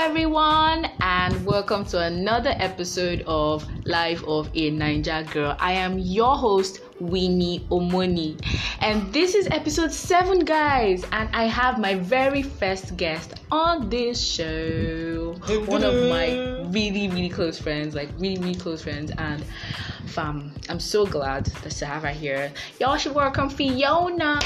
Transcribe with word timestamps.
everyone, 0.00 0.86
and 1.02 1.44
welcome 1.44 1.84
to 1.84 2.00
another 2.00 2.54
episode 2.56 3.22
of 3.26 3.68
Life 3.84 4.24
of 4.24 4.48
a 4.54 4.70
Naija 4.70 5.30
Girl. 5.30 5.54
I 5.60 5.72
am 5.72 5.98
your 5.98 6.36
host, 6.36 6.80
Winnie 7.00 7.66
Omoni, 7.70 8.42
and 8.80 9.12
this 9.12 9.34
is 9.34 9.46
episode 9.48 9.92
7, 9.92 10.38
guys. 10.46 11.04
And 11.12 11.28
I 11.34 11.44
have 11.44 11.78
my 11.78 11.96
very 11.96 12.42
first 12.42 12.96
guest 12.96 13.34
on 13.52 13.90
this 13.90 14.18
show. 14.18 15.34
One 15.66 15.84
of 15.84 15.92
my 16.08 16.64
really, 16.70 17.08
really 17.10 17.28
close 17.28 17.58
friends, 17.58 17.94
like 17.94 18.08
really, 18.18 18.38
really 18.38 18.54
close 18.54 18.82
friends, 18.82 19.12
and 19.18 19.44
fam, 20.06 20.50
I'm 20.70 20.80
so 20.80 21.04
glad 21.04 21.44
to 21.44 21.84
have 21.84 22.04
her 22.04 22.08
here. 22.08 22.50
Y'all 22.80 22.96
should 22.96 23.14
welcome 23.14 23.50
Fiona. 23.50 24.40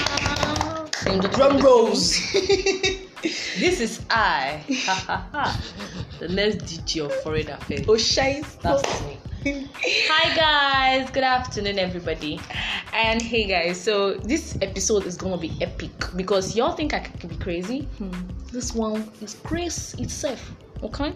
Drum 1.30 1.58
rolls. 1.58 2.18
this 3.24 3.80
is 3.80 4.02
I. 4.10 4.62
the 6.18 6.28
next 6.28 6.58
DJ 6.64 7.06
of 7.06 7.14
Foreign 7.22 7.48
Affairs. 7.48 7.84
Oh, 7.88 7.96
shite. 7.96 8.44
That's 8.60 9.02
me. 9.02 9.18
Hi 9.46 10.34
guys, 10.34 11.10
good 11.10 11.22
afternoon 11.22 11.78
everybody. 11.78 12.40
And 12.94 13.20
hey 13.20 13.46
guys, 13.46 13.78
so 13.80 14.14
this 14.14 14.56
episode 14.62 15.04
is 15.04 15.16
gonna 15.18 15.36
be 15.36 15.52
epic 15.60 15.90
because 16.16 16.56
y'all 16.56 16.74
think 16.74 16.94
I 16.94 17.00
can 17.00 17.28
be 17.28 17.36
crazy. 17.36 17.82
Hmm. 17.98 18.10
This 18.52 18.74
one 18.74 19.10
is 19.20 19.34
crazy 19.44 20.02
itself. 20.02 20.52
Okay? 20.82 21.14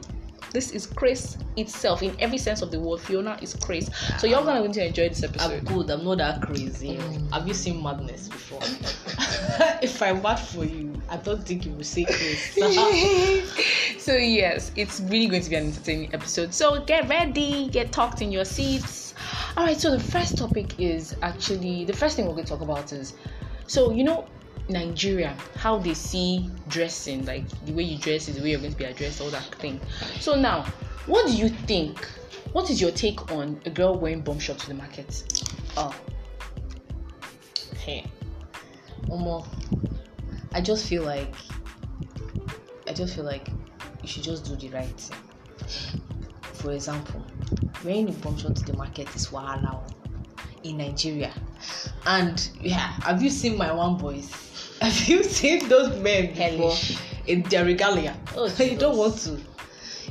This 0.53 0.71
is 0.71 0.87
Chris 0.87 1.37
itself 1.57 2.03
in 2.03 2.17
every 2.21 2.39
sense 2.39 2.63
of 2.63 2.71
the 2.71 2.81
word. 2.81 3.01
Fiona 3.01 3.39
is 3.43 3.55
Chris. 3.55 3.91
So 4.19 4.27
you're 4.27 4.43
gonna 4.43 4.61
going 4.61 4.73
to 4.73 4.87
enjoy 4.87 5.11
this 5.11 5.23
episode. 5.23 5.53
I'm 5.53 5.65
good. 5.65 5.91
I'm 5.91 6.05
not 6.05 6.19
that 6.19 6.41
crazy. 6.43 6.97
Mm. 6.97 7.33
Have 7.33 7.47
you 7.47 7.55
seen 7.55 7.83
madness 7.83 8.29
before? 8.29 8.61
if 9.83 10.01
I'm 10.03 10.23
mad 10.23 10.37
for 10.37 10.65
you, 10.65 10.88
I 11.09 11.17
don't 11.17 11.45
think 11.45 11.65
you 11.65 11.73
will 11.73 11.85
say 11.85 12.05
Chris. 12.05 12.55
so 13.99 14.13
yes, 14.15 14.73
it's 14.77 15.01
really 15.01 15.27
going 15.27 15.43
to 15.43 15.51
be 15.51 15.57
an 15.57 15.67
entertaining 15.67 16.15
episode. 16.15 16.53
So 16.53 16.83
get 16.85 17.09
ready, 17.09 17.69
get 17.69 17.93
tucked 17.93 18.23
in 18.23 18.31
your 18.31 18.45
seats. 18.45 19.15
All 19.57 19.65
right. 19.65 19.77
So 19.77 19.91
the 19.91 20.01
first 20.03 20.37
topic 20.37 20.79
is 20.79 21.17
actually 21.23 21.85
the 21.85 21.93
first 21.93 22.17
thing 22.17 22.27
we're 22.27 22.33
going 22.33 22.45
to 22.45 22.51
talk 22.51 22.61
about 22.61 22.93
is 22.93 23.15
so 23.67 23.91
you 23.93 24.05
know 24.05 24.27
Nigeria, 24.69 25.37
how 25.57 25.79
they 25.79 25.95
see 25.95 26.51
dressing, 26.69 27.25
like 27.25 27.45
the 27.65 27.73
way 27.73 27.83
you 27.83 27.99
dress 27.99 28.29
is 28.29 28.37
the 28.37 28.43
way 28.43 28.51
you're 28.51 28.61
going 28.61 28.73
to 28.73 28.79
be 28.79 28.85
addressed, 28.85 29.21
all 29.21 29.31
that 29.31 29.55
thing. 29.57 29.81
So 30.21 30.35
now, 30.35 30.65
what 31.07 31.27
do 31.27 31.33
you 31.33 31.49
think? 31.49 32.07
What 32.53 32.71
is 32.71 32.81
your 32.81 32.91
take 32.91 33.33
on 33.33 33.61
a 33.65 33.71
girl 33.71 33.99
wearing 33.99 34.21
bum 34.21 34.39
short 34.39 34.59
to 34.61 34.69
the 34.69 34.75
market? 34.75 35.25
oh. 35.77 35.95
Hey. 37.79 38.05
Omo. 39.09 39.47
I 40.59 40.61
just 40.61 40.89
feel 40.89 41.05
like 41.05 41.33
I 42.89 42.93
just 42.93 43.15
feel 43.15 43.25
like 43.25 43.47
you 44.03 44.09
should 44.09 44.25
just 44.25 44.45
do 44.45 44.57
the 44.57 44.71
right 44.75 44.89
thing. 45.01 45.17
For 46.55 46.73
example, 46.73 47.25
wearing 47.85 48.09
a 48.09 48.13
bum 48.13 48.37
short 48.37 48.57
to 48.57 48.65
the 48.65 48.73
market 48.73 49.07
is 49.15 49.29
wahala 49.29 49.89
in 50.65 50.79
Nigeria. 50.79 51.33
And 52.07 52.51
yeah, 52.61 52.89
have 53.07 53.23
you 53.23 53.31
seen 53.31 53.57
my 53.57 53.73
one 53.73 53.99
boys? 53.99 54.29
Have 54.81 55.09
you 55.09 55.23
seen 55.23 55.69
those 55.69 55.97
men 56.03 56.29
before 56.35 56.73
Hellish. 56.73 56.99
in 57.29 57.43
their 57.45 57.65
regalia? 57.65 58.17
Oh, 58.37 58.47
you 58.59 58.77
don't 58.77 58.97
want 58.97 59.17
to. 59.19 59.41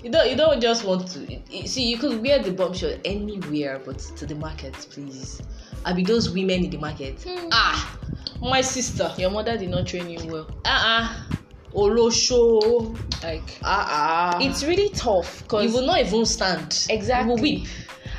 You 0.02 0.12
don't. 0.12 0.30
You 0.30 0.38
don't 0.38 0.62
just 0.62 0.86
want 0.86 1.10
to. 1.10 1.20
You- 1.30 1.68
See, 1.68 1.90
you 1.90 1.98
could 1.98 2.22
wear 2.22 2.40
the 2.40 2.52
bum 2.54 2.74
short 2.74 3.00
anywhere, 3.04 3.80
but 3.84 4.00
to 4.00 4.26
the 4.26 4.36
market, 4.36 4.74
please. 4.92 5.42
I 5.84 5.92
be 5.92 6.04
those 6.04 6.30
women 6.30 6.64
in 6.64 6.70
the 6.70 6.78
market. 6.78 7.22
Hmm. 7.28 7.50
Ah, 7.52 7.98
my 8.42 8.62
sister. 8.62 9.12
Your 9.18 9.32
mother 9.32 9.58
did 9.58 9.70
not 9.70 9.88
train 9.88 10.10
you 10.10 10.32
well. 10.32 10.50
Ah, 10.66 11.28
uh 11.32 11.36
Olosho. 11.74 12.96
Like 13.24 13.60
ah. 13.64 14.38
it's 14.42 14.64
really 14.64 14.90
tough 14.90 15.44
because 15.44 15.66
you 15.66 15.72
will 15.80 15.86
not 15.86 16.00
even 16.00 16.26
stand. 16.26 16.88
Exactly. 16.90 17.30
You 17.30 17.36
will 17.36 17.42
weep. 17.42 17.68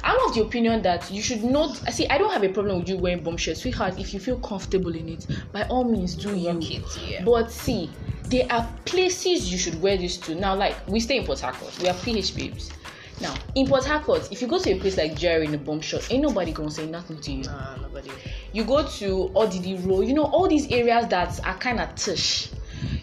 I'm 0.05 0.19
of 0.29 0.35
the 0.35 0.43
opinion 0.43 0.83
that 0.83 1.11
you 1.11 1.23
should 1.23 1.43
not. 1.43 1.81
I 1.87 1.91
see. 1.91 2.07
I 2.09 2.19
don't 2.19 2.33
have 2.33 2.45
a 2.45 2.49
problem 2.49 2.79
with 2.79 2.89
you 2.89 2.97
wearing 2.97 3.23
bomb 3.23 3.37
shirts, 3.37 3.63
sweetheart. 3.63 3.99
If 3.99 4.15
you 4.15 4.21
feel 4.21 4.39
comfortable 4.41 4.95
in 4.95 5.09
it, 5.09 5.27
by 5.53 5.65
all 5.65 5.85
means 5.85 6.15
do 6.15 6.37
you. 6.37 6.57
It, 6.61 6.99
yeah. 7.09 7.25
But 7.25 7.51
see, 7.51 7.91
there 8.27 8.47
are 8.51 8.69
places 8.85 9.51
you 9.51 9.59
should 9.59 9.81
wear 9.83 9.97
this 9.97 10.17
to. 10.19 10.35
Now, 10.35 10.55
like 10.55 10.77
we 10.87 11.01
stay 11.01 11.19
in 11.19 11.27
Port 11.27 11.41
Harcourt, 11.41 11.77
we 11.81 11.89
are 11.89 11.95
PH 11.95 12.37
babes. 12.37 12.71
Now, 13.21 13.35
in 13.55 13.67
Port 13.67 13.85
Harcourt, 13.85 14.29
if 14.31 14.41
you 14.41 14.47
go 14.49 14.59
to 14.63 14.71
a 14.71 14.79
place 14.79 14.97
like 14.97 15.17
Jerry 15.17 15.47
in 15.47 15.55
a 15.55 15.59
bomb 15.59 15.81
shot, 15.81 16.07
ain't 16.11 16.23
nobody 16.23 16.53
gonna 16.53 16.71
say 16.71 16.87
nothing 16.87 17.21
to 17.21 17.33
you. 17.33 17.45
Nah, 17.45 17.77
nobody. 17.83 18.11
You 18.53 18.65
go 18.65 18.87
to 18.87 19.31
Odidi 19.35 19.85
Road, 19.87 20.03
you 20.03 20.15
know 20.15 20.25
all 20.27 20.49
these 20.49 20.71
areas 20.71 21.09
that 21.09 21.39
are 21.45 21.59
kind 21.59 21.81
of 21.81 21.95
tush. 21.97 22.49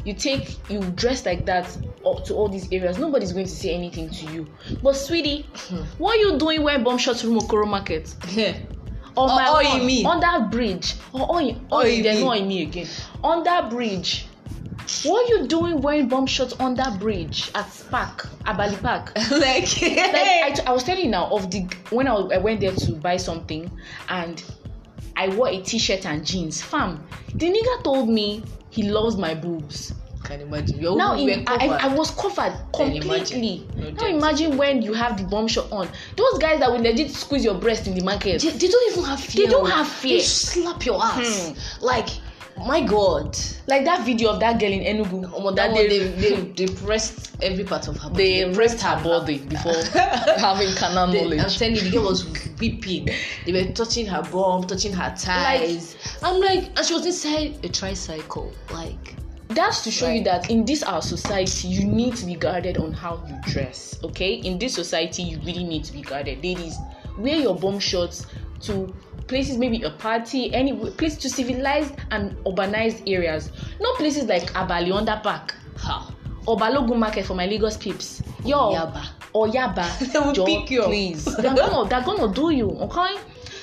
You 0.06 0.14
take, 0.14 0.58
you 0.70 0.80
dress 0.82 1.26
like 1.26 1.46
that 1.48 1.66
up 2.06 2.24
to 2.26 2.36
all 2.36 2.48
these 2.48 2.72
areas. 2.72 3.00
Nobody's 3.00 3.34
going 3.34 3.46
to 3.48 3.52
say 3.52 3.74
anything 3.74 4.10
to 4.12 4.26
you. 4.32 4.48
But 4.84 4.94
sweetie, 4.96 5.50
what 5.98 6.20
you 6.20 6.38
doing 6.38 6.64
wearing 6.64 6.84
bomb 6.84 7.00
shots 7.00 7.22
to 7.22 7.28
Rumokoro 7.28 7.68
Market? 7.68 8.14
On 9.18 9.30
Oh, 9.30 9.36
my 9.36 9.46
oh, 9.48 9.82
own, 9.82 10.06
on 10.06 10.20
that 10.20 10.52
bridge. 10.52 10.94
Oh, 11.14 11.26
oh, 11.30 11.40
you- 11.40 11.60
oh, 11.72 11.80
Oh, 11.80 11.84
you 11.86 12.04
there's 12.04 12.18
mean? 12.18 12.26
no 12.26 12.32
in 12.34 12.48
me 12.48 12.62
again. 12.64 12.88
On 13.24 13.44
that 13.44 13.70
bridge. 13.72 14.28
What 15.04 15.30
are 15.30 15.36
you 15.38 15.48
doing 15.48 15.82
wearing 15.82 16.08
bum 16.08 16.26
shorts 16.26 16.54
on 16.54 16.76
that 16.76 17.00
bridge 17.00 17.52
at 17.56 17.66
Park, 17.90 18.28
Abali 18.46 18.80
Park? 18.82 19.12
like, 19.32 19.82
like 19.82 20.60
I, 20.60 20.64
I 20.68 20.72
was 20.72 20.84
telling 20.84 21.06
you 21.06 21.12
now 21.12 21.28
of 21.28 21.50
the 21.52 21.62
when 21.90 22.08
I, 22.08 22.14
I 22.16 22.38
went 22.38 22.60
there 22.62 22.72
to 22.74 22.92
buy 22.94 23.18
something 23.18 23.70
and 24.10 24.44
I 25.16 25.30
wore 25.30 25.48
a 25.50 25.62
t-shirt 25.62 26.06
and 26.06 26.26
jeans. 26.26 26.62
Fam, 26.62 27.04
the 27.34 27.48
nigga 27.50 27.84
told 27.84 28.10
me 28.10 28.44
he 28.70 28.84
loves 28.84 29.16
my 29.16 29.34
boobs. 29.34 29.94
can 30.24 30.40
you 30.42 30.46
imagine. 30.48 30.80
Your 30.80 30.98
Now 30.98 31.16
in, 31.16 31.44
I. 31.48 31.68
I 31.68 31.88
was 31.96 32.12
covered 32.12 32.54
Then 32.78 32.92
imagine. 32.92 33.02
completely. 33.02 33.68
No 33.76 33.90
now 33.92 34.08
imagine 34.08 34.58
when 34.58 34.82
you 34.82 34.94
have 34.94 35.18
the 35.18 35.24
bum 35.24 35.48
short 35.48 35.72
on. 35.72 35.88
Those 36.18 36.38
guys 36.40 36.60
that 36.60 36.70
will 36.72 36.82
legit 36.82 37.12
squeeze 37.12 37.46
your 37.46 37.56
breast 37.56 37.88
in 37.88 37.96
the 37.96 38.04
market. 38.04 38.42
they, 38.42 38.50
they 38.52 38.68
don't 38.68 38.92
even 38.92 39.04
have 39.06 39.20
fear. 39.20 39.46
They 39.46 39.52
don't 39.52 39.70
have 39.70 39.88
fear. 39.88 40.18
They 40.18 40.24
slap 40.24 40.86
your 40.86 41.02
ass. 41.02 41.48
Hmm. 41.48 41.86
Like, 41.86 42.10
my 42.58 42.82
God. 42.82 43.38
Like 43.68 43.84
that 43.86 44.06
video 44.06 44.30
of 44.32 44.40
that 44.40 44.60
girl 44.60 44.72
in 44.72 44.82
Enugu. 44.82 45.30
Omo, 45.32 45.56
that 45.56 45.74
that 45.74 45.90
they, 45.90 46.08
they, 46.08 46.36
they 46.66 46.68
pressed 46.74 47.36
every 47.42 47.64
part 47.64 47.88
of 47.88 47.98
her 47.98 48.10
body. 48.10 48.44
they 48.44 48.54
raped 48.54 48.82
her 48.82 49.04
body 49.04 49.40
before 49.40 49.74
having 50.38 50.74
carnal 50.76 51.12
They- 51.12 51.40
I'm 51.40 51.50
telling 51.50 51.76
you, 51.76 51.82
the 51.82 51.90
girl 51.92 52.04
was 52.06 52.26
weeping. 52.60 53.10
They 53.46 53.52
were 53.52 53.72
touching 53.74 54.06
her 54.08 54.22
bum, 54.24 54.64
touching 54.66 54.94
her 54.94 55.14
thighs. 55.18 55.98
I'm 56.24 56.40
like, 56.40 56.70
and 56.78 56.86
she 56.86 56.94
was 56.94 57.06
inside 57.06 57.64
a 57.66 57.70
tricycle. 57.70 58.54
Like, 58.72 59.16
That's 59.50 59.84
to 59.84 59.92
show 59.92 60.10
you 60.10 60.24
that 60.24 60.50
in 60.50 60.66
this 60.66 60.82
our 60.82 61.02
society, 61.02 61.68
you 61.68 61.84
need 61.86 62.16
to 62.18 62.26
be 62.26 62.36
guarded 62.36 62.78
on 62.78 62.94
how 62.94 63.22
you 63.28 63.36
dress. 63.52 64.00
Okay, 64.04 64.36
in 64.36 64.58
this 64.60 64.74
society, 64.74 65.24
you 65.24 65.40
really 65.40 65.64
need 65.66 65.84
to 65.84 65.94
be 65.94 66.02
guarded. 66.02 66.42
Ladies, 66.44 66.78
wear 67.18 67.36
your 67.38 67.56
bum 67.56 67.80
shorts 67.80 68.26
to 68.62 68.94
places, 69.28 69.58
maybe 69.58 69.82
a 69.84 69.90
party, 69.90 70.54
any 70.54 70.74
place 70.92 71.18
to 71.18 71.30
civilized 71.30 71.96
and 72.12 72.36
urbanized 72.46 73.04
areas. 73.08 73.52
Not 73.80 73.98
places 73.98 74.26
like 74.26 74.52
Abali 74.54 74.94
Under 74.94 75.20
Park 75.24 75.56
ha. 75.78 76.14
or 76.46 76.58
Balogun 76.58 76.98
Market 76.98 77.26
for 77.26 77.34
my 77.34 77.46
Lagos 77.46 77.78
peeps. 77.78 78.22
Yo, 78.44 78.74
Yaba. 78.74 79.06
or 79.34 79.48
Yaba. 79.48 79.86
They 80.14 80.20
will 80.20 80.34
Joe, 80.34 80.46
pick 80.46 80.70
you 80.72 80.84
please. 80.84 81.26
they're 81.38 81.56
gonna 81.56 81.90
they're 81.90 82.04
gonna 82.04 82.34
do 82.34 82.52
you. 82.52 82.70
Okay. 82.70 83.18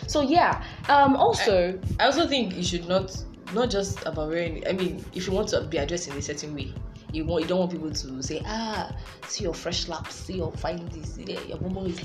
So 0.06 0.20
yeah. 0.22 0.64
Um. 0.88 1.16
Also. 1.16 1.78
I 2.00 2.06
also 2.06 2.26
think 2.26 2.56
you 2.56 2.62
should 2.64 2.88
not 2.88 3.14
not 3.54 3.70
just 3.70 4.04
about 4.06 4.28
wearing. 4.28 4.66
I 4.66 4.72
mean, 4.72 5.04
if 5.14 5.26
you 5.26 5.32
want 5.32 5.48
to 5.48 5.60
be 5.62 5.78
addressed 5.78 6.08
in 6.08 6.16
a 6.16 6.22
certain 6.22 6.54
way, 6.54 6.74
you 7.12 7.24
want 7.24 7.42
you 7.42 7.48
don't 7.48 7.58
want 7.60 7.70
people 7.70 7.90
to 7.90 8.22
say, 8.22 8.42
ah, 8.46 8.90
see 9.26 9.44
your 9.44 9.54
fresh 9.54 9.88
laps, 9.88 10.14
see 10.14 10.34
your 10.34 10.52
fine 10.52 10.88
this, 10.88 11.18
yeah, 11.18 11.40
your 11.42 11.58
bum 11.58 11.86
is. 11.86 12.00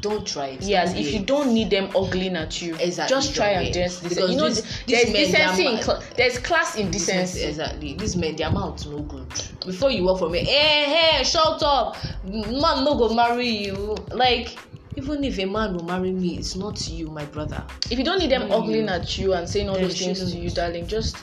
Don't 0.00 0.26
try 0.26 0.48
it. 0.48 0.62
Yes, 0.62 0.94
if 0.94 1.12
you 1.14 1.24
don't 1.24 1.54
need 1.54 1.70
them 1.70 1.88
ogling 1.94 2.36
at 2.36 2.60
you, 2.60 2.74
Exactly, 2.78 3.14
just 3.16 3.34
try 3.34 3.48
and 3.52 3.72
dress 3.72 4.00
Because 4.00 4.16
decent. 4.16 4.30
You 4.32 4.36
know, 4.36 4.48
this- 4.50 4.60
th- 4.62 4.86
this 4.86 5.12
there's 5.12 5.30
decency 5.30 5.66
in 5.66 5.82
cl- 5.82 6.02
there's 6.16 6.38
class 6.38 6.76
in 6.76 6.90
This 6.90 7.06
decency. 7.06 7.42
exactly. 7.44 7.94
This 7.94 8.14
men, 8.14 8.36
their 8.36 8.50
mouth 8.50 8.84
no 8.86 8.98
good. 9.00 9.26
Before 9.64 9.90
you 9.90 10.04
walk 10.04 10.18
from 10.18 10.32
me, 10.32 10.40
hey, 10.40 10.84
hey, 11.16 11.24
shut 11.24 11.62
up. 11.62 11.96
Man 12.24 12.84
no 12.84 12.96
go 12.98 13.14
marry 13.14 13.48
you. 13.48 13.96
Like, 14.12 14.58
even 14.96 15.24
if 15.24 15.38
a 15.38 15.46
man 15.46 15.74
will 15.74 15.84
marry 15.84 16.12
me, 16.12 16.36
it's 16.38 16.54
not 16.54 16.86
you, 16.86 17.08
my 17.08 17.24
brother. 17.24 17.64
If 17.90 17.98
you 17.98 18.04
don't 18.04 18.18
need 18.18 18.30
them 18.30 18.52
ogling 18.52 18.90
at 18.90 19.16
you 19.16 19.32
and 19.32 19.48
saying 19.48 19.70
all 19.70 19.78
those 19.78 19.98
things 19.98 20.30
to 20.32 20.38
you, 20.38 20.50
darling, 20.50 20.86
just 20.86 21.16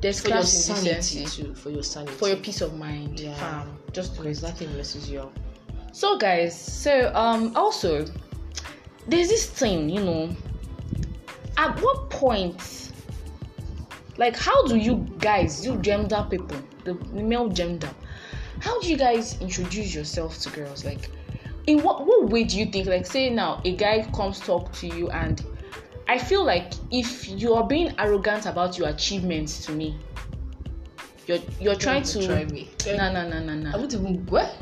there's 0.00 0.20
For 0.20 0.28
your 0.28 0.36
class 0.38 0.68
in 0.68 0.76
sanity 0.76 1.24
too. 1.26 1.54
For 1.54 1.70
your 1.70 1.82
sanity. 1.82 2.12
For 2.12 2.28
your 2.28 2.36
peace 2.38 2.60
of 2.60 2.76
mind, 2.78 3.20
Yeah. 3.20 3.34
fam. 3.34 3.76
Just 3.92 4.16
Because 4.16 4.38
it. 4.38 4.42
that 4.42 4.58
thing 4.58 4.76
messes 4.76 5.08
you 5.08 5.20
up. 5.20 5.38
So 5.92 6.18
guys, 6.18 6.58
so 6.58 7.12
um 7.14 7.52
also 7.56 8.04
there's 9.06 9.28
this 9.28 9.46
thing, 9.46 9.88
you 9.88 10.02
know. 10.02 10.36
At 11.56 11.80
what 11.80 12.10
point 12.10 12.90
like 14.16 14.36
how 14.36 14.66
do 14.66 14.76
you 14.76 15.06
guys, 15.18 15.64
you 15.64 15.76
gender 15.78 16.26
people, 16.30 16.56
the 16.84 16.94
male 17.12 17.48
gender, 17.48 17.90
how 18.60 18.80
do 18.80 18.88
you 18.88 18.96
guys 18.96 19.40
introduce 19.40 19.94
yourself 19.94 20.38
to 20.40 20.50
girls? 20.50 20.84
Like 20.84 21.10
in 21.66 21.82
what 21.82 22.06
what 22.06 22.28
way 22.28 22.44
do 22.44 22.58
you 22.58 22.66
think 22.66 22.86
like 22.86 23.06
say 23.06 23.30
now 23.30 23.60
a 23.64 23.74
guy 23.74 24.06
comes 24.14 24.38
talk 24.40 24.70
to 24.72 24.86
you 24.86 25.08
and 25.10 25.42
I 26.06 26.18
feel 26.18 26.44
like 26.44 26.72
if 26.90 27.28
you 27.28 27.54
are 27.54 27.66
being 27.66 27.94
arrogant 27.98 28.46
about 28.46 28.78
your 28.78 28.88
achievements 28.88 29.64
to 29.66 29.72
me, 29.72 29.98
you're 31.26 31.38
you're 31.60 31.74
trying 31.76 32.02
to 32.02 32.26
try 32.26 32.44
me. 32.44 32.70
no 32.86 33.12
no 33.12 33.26
no 33.28 33.40
no 33.40 33.52
I 33.52 33.56
no 33.72 33.78
won't 33.78 33.94
even 33.94 34.26
what? 34.26 34.44
Eh? 34.44 34.52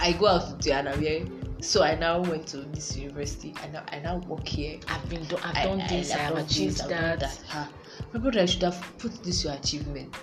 I 0.00 0.12
go 0.12 0.26
out 0.28 0.60
to 0.62 0.70
Anawia. 0.70 1.28
So 1.62 1.84
I 1.84 1.94
now 1.94 2.20
went 2.20 2.48
to 2.48 2.58
this 2.58 2.96
university. 2.96 3.54
I 3.62 3.68
now 3.68 3.84
I 3.92 3.98
now 4.00 4.16
work 4.26 4.48
here. 4.48 4.80
I've 4.88 5.08
been 5.08 5.24
done. 5.26 5.40
I've 5.44 5.56
I- 5.56 5.64
done 5.64 5.78
this. 5.88 6.12
I, 6.12 6.18
have 6.18 6.34
done 6.34 6.44
achieved 6.44 6.78
this, 6.78 6.86
that. 6.86 7.38
Ha. 7.48 7.68
My 8.12 8.20
brother, 8.20 8.40
I 8.40 8.46
should 8.46 8.62
have 8.62 8.82
put 8.98 9.22
this 9.22 9.44
your 9.44 9.52
achievement 9.52 10.16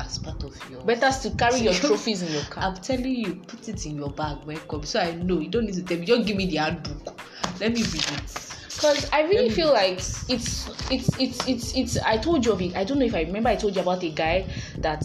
as 0.00 0.18
part 0.18 0.44
of 0.44 0.54
your. 0.70 0.82
Better 0.82 1.10
to 1.28 1.36
carry 1.36 1.60
your 1.60 1.72
trophies 1.86 2.22
in 2.22 2.32
your 2.32 2.42
car. 2.44 2.64
I'm 2.64 2.76
telling 2.76 3.06
you, 3.06 3.34
put 3.46 3.68
it 3.68 3.86
in 3.86 3.96
your 3.96 4.10
bag 4.10 4.38
when 4.44 4.56
it 4.58 4.68
comes. 4.68 4.90
So 4.90 5.00
I 5.00 5.12
know 5.14 5.40
you 5.40 5.48
don't 5.48 5.64
need 5.64 5.74
to 5.74 5.82
tell 5.82 5.98
me. 5.98 6.06
Just 6.06 6.26
give 6.26 6.36
me 6.36 6.46
the 6.46 6.56
handbook. 6.56 7.20
Let 7.58 7.72
me 7.72 7.82
read 7.82 8.06
it. 8.12 8.47
Because 8.78 9.10
I 9.12 9.22
really 9.22 9.50
feel 9.50 9.72
like 9.72 9.94
it's 10.28 10.68
it's 10.88 11.08
it's 11.20 11.48
it's 11.48 11.76
it's. 11.76 11.98
I 11.98 12.16
told 12.16 12.46
you 12.46 12.52
of 12.52 12.62
it. 12.62 12.76
I 12.76 12.84
don't 12.84 12.98
know 13.00 13.06
if 13.06 13.14
I 13.14 13.22
remember. 13.22 13.48
I 13.48 13.56
told 13.56 13.74
you 13.74 13.82
about 13.82 14.02
a 14.04 14.10
guy 14.10 14.46
that 14.78 15.02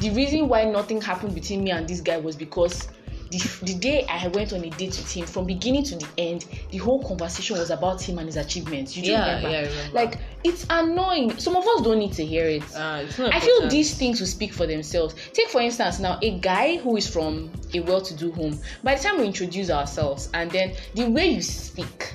the 0.00 0.10
reason 0.10 0.48
why 0.48 0.64
nothing 0.64 1.00
happened 1.00 1.34
between 1.34 1.64
me 1.64 1.70
and 1.70 1.88
this 1.88 2.02
guy 2.02 2.18
was 2.18 2.36
because 2.36 2.88
the, 3.30 3.38
the 3.62 3.74
day 3.74 4.06
I 4.08 4.28
went 4.28 4.52
on 4.52 4.62
a 4.62 4.70
date 4.70 4.96
with 4.98 5.10
him, 5.10 5.26
from 5.26 5.46
beginning 5.46 5.82
to 5.84 5.96
the 5.96 6.06
end, 6.18 6.44
the 6.70 6.76
whole 6.78 7.02
conversation 7.02 7.58
was 7.58 7.70
about 7.70 8.02
him 8.02 8.18
and 8.18 8.26
his 8.28 8.36
achievements. 8.36 8.94
You 8.96 9.02
do 9.04 9.10
Yeah, 9.12 9.26
remember? 9.36 9.48
yeah, 9.50 9.60
remember. 9.62 9.94
Like 9.94 10.18
it's 10.44 10.66
annoying. 10.68 11.38
Some 11.38 11.56
of 11.56 11.64
us 11.66 11.80
don't 11.82 11.98
need 11.98 12.12
to 12.12 12.24
hear 12.24 12.46
it. 12.46 12.62
Uh, 12.76 13.00
it's 13.04 13.18
not 13.18 13.34
I 13.34 13.40
feel 13.40 13.48
important. 13.54 13.70
these 13.70 13.94
things 13.96 14.20
will 14.20 14.26
speak 14.28 14.52
for 14.52 14.66
themselves. 14.66 15.14
Take 15.32 15.48
for 15.48 15.62
instance 15.62 15.98
now 16.00 16.18
a 16.22 16.38
guy 16.38 16.76
who 16.76 16.96
is 16.98 17.08
from 17.08 17.50
a 17.72 17.80
well-to-do 17.80 18.30
home. 18.32 18.60
By 18.84 18.94
the 18.96 19.02
time 19.02 19.18
we 19.18 19.24
introduce 19.26 19.70
ourselves, 19.70 20.28
and 20.34 20.50
then 20.50 20.74
the 20.94 21.08
way 21.08 21.28
you 21.28 21.40
speak, 21.42 22.12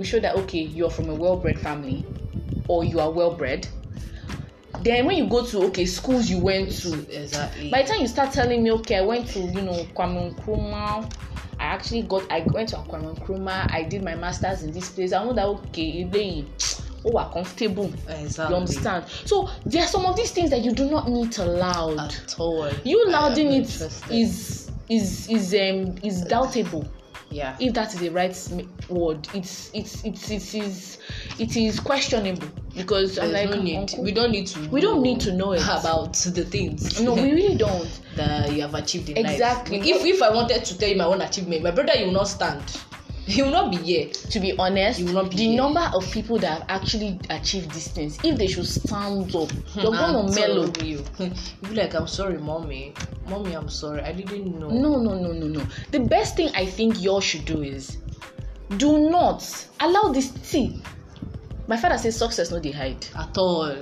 we 0.00 0.06
show 0.06 0.18
that 0.18 0.34
okay, 0.34 0.60
you're 0.62 0.88
from 0.90 1.10
a 1.10 1.14
well-bred 1.14 1.60
family, 1.60 2.04
or 2.68 2.82
you 2.84 2.98
are 3.00 3.10
well-bred. 3.10 3.68
Then 4.82 5.04
when 5.04 5.18
you 5.18 5.28
go 5.28 5.44
to 5.44 5.64
okay 5.66 5.84
schools 5.84 6.30
you 6.30 6.38
went 6.38 6.72
to, 6.80 7.06
Exactly. 7.14 7.70
by 7.70 7.82
the 7.82 7.88
time 7.88 8.00
you 8.00 8.06
start 8.08 8.32
telling 8.32 8.62
me 8.62 8.72
okay 8.72 8.96
I 8.96 9.02
went 9.02 9.28
to 9.28 9.40
you 9.40 9.60
know 9.60 9.84
Kwame 9.94 10.34
Nkrumah, 10.34 11.12
I 11.58 11.64
actually 11.64 12.00
got 12.02 12.22
I 12.32 12.40
went 12.50 12.70
to 12.70 12.76
Kwame 12.76 13.14
Nkrumah, 13.14 13.70
I 13.70 13.82
did 13.82 14.02
my 14.02 14.14
masters 14.14 14.62
in 14.62 14.72
this 14.72 14.88
place. 14.88 15.12
I 15.12 15.22
know 15.22 15.34
that 15.34 15.44
okay, 15.44 16.02
eléyìí, 16.06 16.46
ó 17.04 17.12
wà 17.12 17.30
comfortable. 17.30 17.92
exactly. 18.08 18.54
You 18.54 18.60
understand? 18.60 19.04
So 19.26 19.50
there 19.66 19.82
are 19.82 19.86
some 19.88 20.06
of 20.06 20.16
these 20.16 20.30
things 20.30 20.48
that 20.48 20.62
you 20.62 20.72
do 20.72 20.88
not 20.90 21.10
need 21.10 21.30
to 21.32 21.44
loud. 21.44 21.98
At 21.98 22.36
all. 22.38 22.70
you 22.84 23.04
louding 23.10 23.52
it 23.52 23.68
is 24.10 24.70
is 24.88 25.28
is 25.28 25.52
um 25.52 25.94
is 26.02 26.24
doubtable 26.24 26.88
Yeah. 27.30 27.56
if 27.60 27.74
that 27.74 27.94
is 27.94 28.00
the 28.00 28.08
right 28.08 28.36
word. 28.88 29.28
It's 29.34 29.70
it's 29.72 30.04
it's 30.04 30.30
it 30.30 30.54
is 30.54 30.98
it 31.38 31.56
is 31.56 31.78
questionable 31.78 32.48
because 32.74 33.18
I'm 33.18 33.32
There's 33.32 33.48
like 33.50 33.56
no 33.58 33.62
need. 33.62 33.94
We 33.98 34.12
don't 34.12 34.32
need 34.32 34.46
to. 34.48 34.68
We 34.70 34.80
don't 34.80 35.02
need 35.02 35.20
to 35.20 35.32
know 35.32 35.52
it. 35.52 35.62
about 35.62 36.14
the 36.14 36.44
things. 36.44 37.00
no, 37.00 37.14
we 37.14 37.32
really 37.32 37.56
don't. 37.56 38.00
that 38.16 38.52
you 38.52 38.62
have 38.62 38.74
achieved 38.74 39.08
in 39.10 39.16
Exactly. 39.24 39.78
life. 39.78 39.88
If 39.88 40.04
if 40.04 40.22
I 40.22 40.30
wanted 40.30 40.64
to 40.64 40.78
tell 40.78 40.88
you 40.88 40.96
my 40.96 41.04
own 41.04 41.20
achievement, 41.22 41.62
my 41.62 41.70
brother, 41.70 41.94
you 41.96 42.06
will 42.06 42.12
not 42.12 42.28
stand. 42.28 42.62
He 43.26 43.42
will 43.42 43.50
not 43.50 43.70
be 43.70 43.76
here. 43.78 44.08
To 44.08 44.40
be 44.40 44.56
honest, 44.58 44.98
You 45.00 45.06
will 45.06 45.22
not 45.22 45.30
be 45.30 45.36
the 45.36 45.46
here. 45.48 45.56
number 45.56 45.88
of 45.94 46.10
people 46.10 46.38
that 46.38 46.60
have 46.60 46.64
actually 46.68 47.18
achieved 47.30 47.70
these 47.72 47.88
things, 47.88 48.18
if 48.24 48.36
they 48.38 48.46
should 48.46 48.66
stand 48.66 49.34
up, 49.36 49.50
you're 49.74 49.94
I'm 49.94 50.12
gonna 50.14 50.34
mellow. 50.34 50.72
You. 50.82 51.04
you 51.18 51.32
be 51.62 51.74
like, 51.74 51.94
I'm 51.94 52.06
sorry, 52.08 52.38
mommy. 52.38 52.94
Mommy, 53.28 53.52
I'm 53.54 53.68
sorry. 53.68 54.00
I 54.02 54.12
didn't 54.12 54.58
know. 54.58 54.68
No, 54.68 55.00
no, 55.00 55.14
no, 55.14 55.32
no, 55.32 55.46
no. 55.46 55.62
The 55.92 56.00
best 56.00 56.36
thing 56.36 56.50
I 56.54 56.66
think 56.66 57.00
y'all 57.02 57.20
should 57.20 57.44
do 57.44 57.62
is 57.62 57.98
do 58.76 59.10
not 59.10 59.44
allow 59.80 60.12
this. 60.12 60.32
See, 60.42 60.82
my 61.68 61.76
father 61.76 61.98
says 61.98 62.16
success 62.16 62.50
not 62.50 62.62
they 62.62 62.72
hide. 62.72 63.06
At 63.16 63.36
all. 63.38 63.76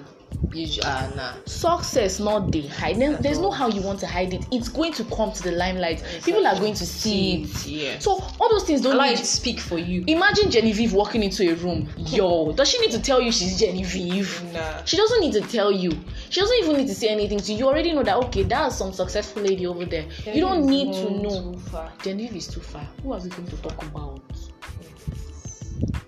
You 0.52 0.66
ah, 0.84 1.12
nah. 1.14 1.32
Success 1.46 2.20
not 2.20 2.50
the 2.52 2.62
hide. 2.68 2.96
There- 2.96 3.16
There's 3.16 3.38
no 3.38 3.50
how 3.50 3.68
you 3.68 3.82
want 3.82 4.00
to 4.00 4.06
hide 4.06 4.32
it. 4.32 4.46
It's 4.50 4.68
going 4.68 4.92
to 4.94 5.04
come 5.04 5.30
to 5.32 5.42
the 5.42 5.52
limelight. 5.52 6.02
People 6.24 6.46
are 6.46 6.54
going 6.58 6.74
to 6.74 6.86
see 6.86 7.42
it. 7.42 7.66
Yeah. 7.66 7.98
So 7.98 8.22
all 8.40 8.48
those 8.48 8.64
things 8.64 8.80
don't 8.80 8.94
Allow 8.94 9.06
need. 9.10 9.18
it 9.20 9.26
speak 9.26 9.60
for 9.60 9.78
you. 9.78 10.04
Imagine 10.06 10.50
Genevieve 10.50 10.94
walking 10.94 11.22
into 11.22 11.50
a 11.50 11.54
room. 11.56 11.88
Yo, 11.98 12.52
does 12.52 12.68
she 12.70 12.78
need 12.80 12.92
to 12.92 13.00
tell 13.02 13.20
you 13.20 13.30
she's 13.30 13.58
Genevieve? 13.58 14.42
Nah. 14.52 14.84
She 14.84 14.96
doesn't 14.96 15.20
need 15.20 15.32
to 15.34 15.40
tell 15.42 15.70
you. 15.70 15.90
She 16.30 16.40
doesn't 16.40 16.56
even 16.62 16.76
need 16.76 16.86
to 16.88 16.94
say 16.94 17.08
anything 17.08 17.38
to 17.40 17.52
you. 17.52 17.58
You 17.58 17.66
already 17.68 17.92
know 17.92 18.02
that 18.04 18.16
okay, 18.26 18.44
that's 18.44 18.76
some 18.76 18.92
successful 18.92 19.42
lady 19.42 19.66
over 19.66 19.84
there. 19.84 20.06
you 20.24 20.40
don't 20.40 20.64
need 20.66 20.92
to 20.94 21.10
know. 21.10 21.52
Too 21.52 21.58
far. 21.70 21.92
Genevieve 22.02 22.36
is 22.36 22.46
too 22.46 22.60
far. 22.60 22.86
Who 23.02 23.12
are 23.12 23.20
we 23.20 23.28
going 23.28 23.46
to 23.48 23.56
talk 23.58 23.82
about? 23.82 24.20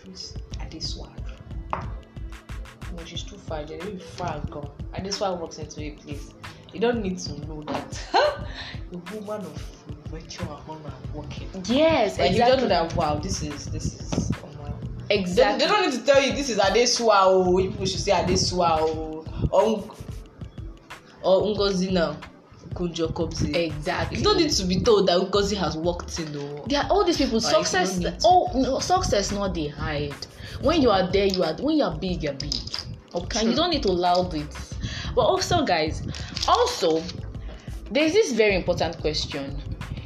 Please, 0.02 0.34
Adesua. 0.60 1.08
No, 3.00 3.06
she's 3.06 3.22
too 3.22 3.36
far. 3.36 3.64
They're 3.64 3.78
really 3.78 3.98
far 3.98 4.40
gone. 4.50 4.70
Adesua 4.94 5.38
walks 5.38 5.58
into 5.58 5.80
a 5.82 5.90
place. 5.92 6.34
You 6.74 6.80
don't 6.80 7.02
need 7.02 7.18
to 7.20 7.46
know 7.46 7.62
that. 7.62 8.00
a 8.92 9.14
woman 9.14 9.40
of 9.40 9.84
virtue 10.10 10.42
and 10.42 10.50
honor 10.68 10.92
working. 11.14 11.48
Yes, 11.64 12.18
Like 12.18 12.32
you 12.32 12.38
don't 12.38 12.60
know 12.60 12.68
that. 12.68 12.94
Wow, 12.94 13.14
this 13.16 13.42
is 13.42 13.66
this 13.66 13.94
is. 13.94 14.30
Oh 14.44 14.62
wow. 14.62 14.78
Exactly. 15.08 15.66
they 15.66 15.72
don't 15.72 15.90
need 15.90 15.98
to 15.98 16.04
tell 16.04 16.22
you 16.22 16.32
this 16.32 16.50
is 16.50 16.58
Adesua. 16.58 17.20
Oh, 17.22 17.58
you 17.58 17.70
people 17.70 17.86
should 17.86 18.00
say 18.00 18.12
Adesua. 18.12 18.76
Oh, 18.80 19.24
or 19.52 19.96
or 21.22 21.56
Ngozi 21.56 21.90
now. 21.90 22.18
Kunjo 22.74 23.12
Kobzi. 23.12 23.56
Exactly. 23.56 24.18
You 24.18 24.24
don't 24.24 24.36
need 24.36 24.50
to 24.52 24.64
be 24.64 24.80
told 24.80 25.08
that 25.08 25.18
Ngozi 25.18 25.56
has 25.56 25.76
walked 25.76 26.18
in. 26.18 26.36
Oh. 26.36 26.64
there 26.68 26.82
are 26.82 26.90
all 26.90 27.04
these 27.04 27.16
people 27.18 27.40
success 27.40 28.00
oh 28.24 28.50
no 28.54 28.78
success 28.78 29.32
not 29.32 29.54
they 29.54 29.66
hide 29.66 30.14
when 30.62 30.80
you 30.80 30.90
are 30.90 31.10
there 31.10 31.26
you 31.26 31.42
are 31.42 31.54
when 31.54 31.76
you 31.76 31.82
are 31.82 31.96
big 31.98 32.22
you're 32.22 32.32
big 32.34 32.54
okay. 33.14 33.40
True. 33.40 33.50
you 33.50 33.56
don't 33.56 33.70
need 33.70 33.82
to 33.82 33.92
loud 33.92 34.34
it. 34.34 34.56
But 35.14 35.22
also 35.22 35.64
guys 35.64 36.02
also 36.48 37.02
there's 37.90 38.12
this 38.12 38.32
very 38.32 38.54
important 38.54 38.98
question. 39.00 39.60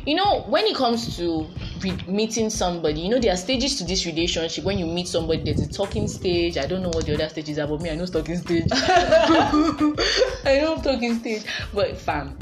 You 0.07 0.17
know 0.17 0.43
when 0.43 0.65
it 0.67 0.77
comes 0.77 1.17
to 1.17 1.47
re- 1.81 1.99
meeting 2.07 2.51
somebody 2.51 3.01
you 3.01 3.09
know 3.09 3.19
there 3.19 3.33
are 3.33 3.37
stages 3.37 3.77
to 3.79 3.85
this 3.85 4.07
relationship. 4.07 4.65
When 4.65 4.79
you 4.79 4.87
meet 4.87 5.09
somebody 5.09 5.43
there's 5.45 5.61
a 5.61 5.71
talking 5.73 6.09
stage. 6.09 6.59
I 6.59 6.67
don't 6.67 6.83
know 6.83 6.91
what 6.91 7.07
the 7.07 7.15
other 7.15 7.29
stages 7.29 7.59
are 7.59 7.67
but 7.67 7.81
me 7.81 7.91
i 7.91 7.95
know 7.95 8.07
talking 8.07 8.37
stage. 8.37 8.67
I 8.73 10.61
know 10.63 10.81
talking 10.83 11.19
stage. 11.19 11.45
But 11.73 11.97
fam 11.97 12.39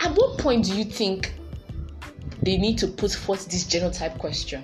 at 0.00 0.12
what 0.12 0.38
point 0.38 0.64
do 0.64 0.76
you 0.76 0.84
think 0.84 1.34
they 2.42 2.56
need 2.56 2.78
to 2.78 2.86
put 2.86 3.12
forth 3.12 3.46
this 3.46 3.64
genotype 3.64 4.18
question? 4.18 4.62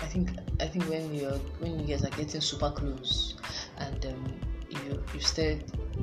I 0.00 0.06
think 0.06 0.30
I 0.60 0.66
think 0.66 0.88
when 0.88 1.14
you're 1.14 1.38
when 1.60 1.78
you 1.78 1.86
guys 1.86 2.04
are 2.04 2.10
getting 2.10 2.40
super 2.40 2.70
close 2.70 3.34
and 3.78 4.06
um, 4.06 4.40
you 4.86 5.02
you 5.14 5.20
start 5.20 5.58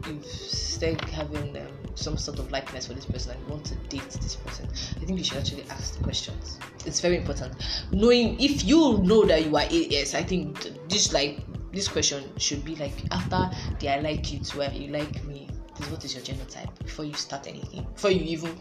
you 0.08 0.22
start 0.24 1.02
having 1.10 1.58
um, 1.58 1.68
some 1.96 2.18
sort 2.18 2.40
of 2.40 2.52
likeness 2.52 2.88
for 2.88 2.94
this 2.94 3.06
person 3.06 3.32
and 3.32 3.42
you 3.42 3.48
want 3.48 3.66
to 3.66 3.76
date 3.90 4.10
this 4.10 4.36
person, 4.36 4.68
I 5.02 5.06
think 5.06 5.18
you 5.18 5.24
should 5.24 5.38
actually 5.38 5.66
ask 5.70 5.98
the 5.98 6.04
questions. 6.04 6.60
It's 6.86 7.00
very 7.00 7.18
important. 7.18 7.56
Knowing 7.92 8.40
if 8.40 8.64
you 8.64 9.00
know 9.00 9.26
that 9.26 9.46
you 9.46 9.56
are 9.56 9.64
AS, 9.64 10.14
I 10.14 10.24
think 10.24 10.62
th- 10.62 10.76
this 10.90 11.14
like 11.14 11.40
this 11.72 11.88
question 11.88 12.24
should 12.38 12.64
be 12.64 12.76
like 12.76 12.94
after 13.12 13.50
the 13.80 13.90
I 13.90 14.00
like 14.00 14.32
you 14.32 14.40
to 14.40 14.58
where 14.58 14.72
you 14.72 14.92
like 14.92 15.24
me. 15.26 15.50
This 15.78 15.90
what 15.90 16.06
is 16.06 16.14
your 16.16 16.24
genotype 16.24 16.78
before 16.80 17.04
you 17.04 17.14
start 17.16 17.48
anything 17.48 17.86
before 17.96 18.10
you 18.12 18.24
even 18.24 18.58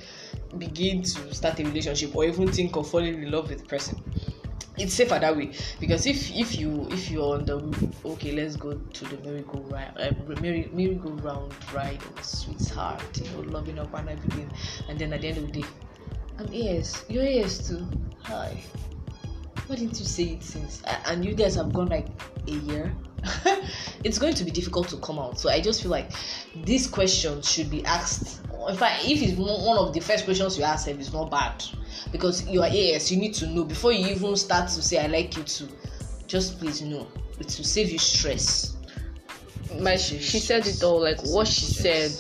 begin 0.59 1.01
to 1.03 1.33
start 1.33 1.61
a 1.61 1.65
relationship 1.65 2.15
or 2.17 2.25
even 2.25 2.51
think 2.51 2.75
of 2.75 2.91
falling 2.91 3.23
in 3.23 3.31
love 3.31 3.49
with 3.49 3.61
the 3.61 3.65
person 3.67 4.03
it's 4.77 4.95
safer 4.95 5.19
that 5.19 5.37
way. 5.37 5.53
Because 5.79 6.07
if 6.07 6.31
if 6.35 6.59
you 6.59 6.89
if 6.91 7.11
you're 7.11 7.35
on 7.35 7.45
the 7.45 7.91
okay 8.05 8.33
let's 8.33 8.57
go 8.57 8.75
to 8.75 9.05
the 9.05 9.17
merry-go-round 9.25 9.99
uh, 9.99 10.41
merry 10.41 10.69
merry-go-round 10.73 11.53
ride 11.73 12.03
of 12.03 12.25
sweetheart 12.25 13.03
you 13.21 13.31
know 13.31 13.41
loving 13.51 13.79
up 13.79 13.95
and 13.95 14.09
everything. 14.09 14.51
And 14.89 14.99
then 14.99 15.13
at 15.13 15.21
the 15.21 15.29
end 15.29 15.39
of 15.39 15.53
the 15.53 15.63
day 15.63 15.69
i'm 16.39 16.47
AS 16.53 17.05
you're 17.09 17.25
AS 17.25 17.69
too. 17.69 17.87
Hi. 18.25 18.63
Why 19.67 19.77
didn't 19.77 19.99
you 19.99 20.05
say 20.05 20.25
it 20.25 20.43
since? 20.43 20.83
And 21.07 21.25
you 21.25 21.35
guys 21.35 21.55
have 21.55 21.73
gone 21.73 21.89
like 21.89 22.09
a 22.49 22.53
year? 22.53 22.95
It's 24.05 24.19
going 24.19 24.35
to 24.35 24.45
be 24.45 24.51
difficult 24.51 24.89
to 24.89 24.99
come 24.99 25.19
out. 25.19 25.39
So 25.39 25.49
i 25.49 25.61
just 25.61 25.81
feel 25.83 25.91
like 25.91 26.11
these 26.65 26.87
questions 26.87 27.51
should 27.51 27.71
be 27.71 27.85
asked 27.87 28.43
in 28.69 28.77
fact 28.77 29.05
if 29.07 29.23
it's 29.23 29.39
one 29.39 29.79
of 29.79 29.93
the 29.93 30.01
first 30.01 30.25
questions 30.25 30.59
you 30.59 30.65
ask 30.65 30.89
it's 30.89 31.13
not 31.13 31.31
bad 31.31 31.65
because 32.13 32.47
you 32.49 32.63
are 32.63 32.69
AS 32.69 33.11
you 33.11 33.19
need 33.19 33.35
to 33.35 33.47
know 33.47 33.65
before 33.65 33.93
you 33.93 34.07
even 34.15 34.37
start 34.37 34.69
to 34.69 34.83
say 34.83 34.99
I 34.99 35.07
like 35.07 35.37
you 35.37 35.43
too 35.43 35.69
just 36.27 36.59
please 36.59 36.83
know. 36.83 37.07
It 37.39 37.47
will 37.47 37.65
save 37.65 37.91
you 37.91 37.99
stress. 37.99 38.77
My 39.81 39.97
she, 39.97 40.19
she 40.19 40.39
said 40.39 40.67
it 40.67 40.83
all 40.83 41.01
like 41.01 41.21
what 41.23 41.49
she 41.49 41.65
said 41.65 42.13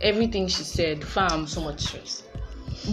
everything 0.00 0.48
she 0.48 0.62
said 0.62 1.04
fam. 1.04 1.46
So 1.46 1.60
much 1.60 1.80
stress. 1.80 2.22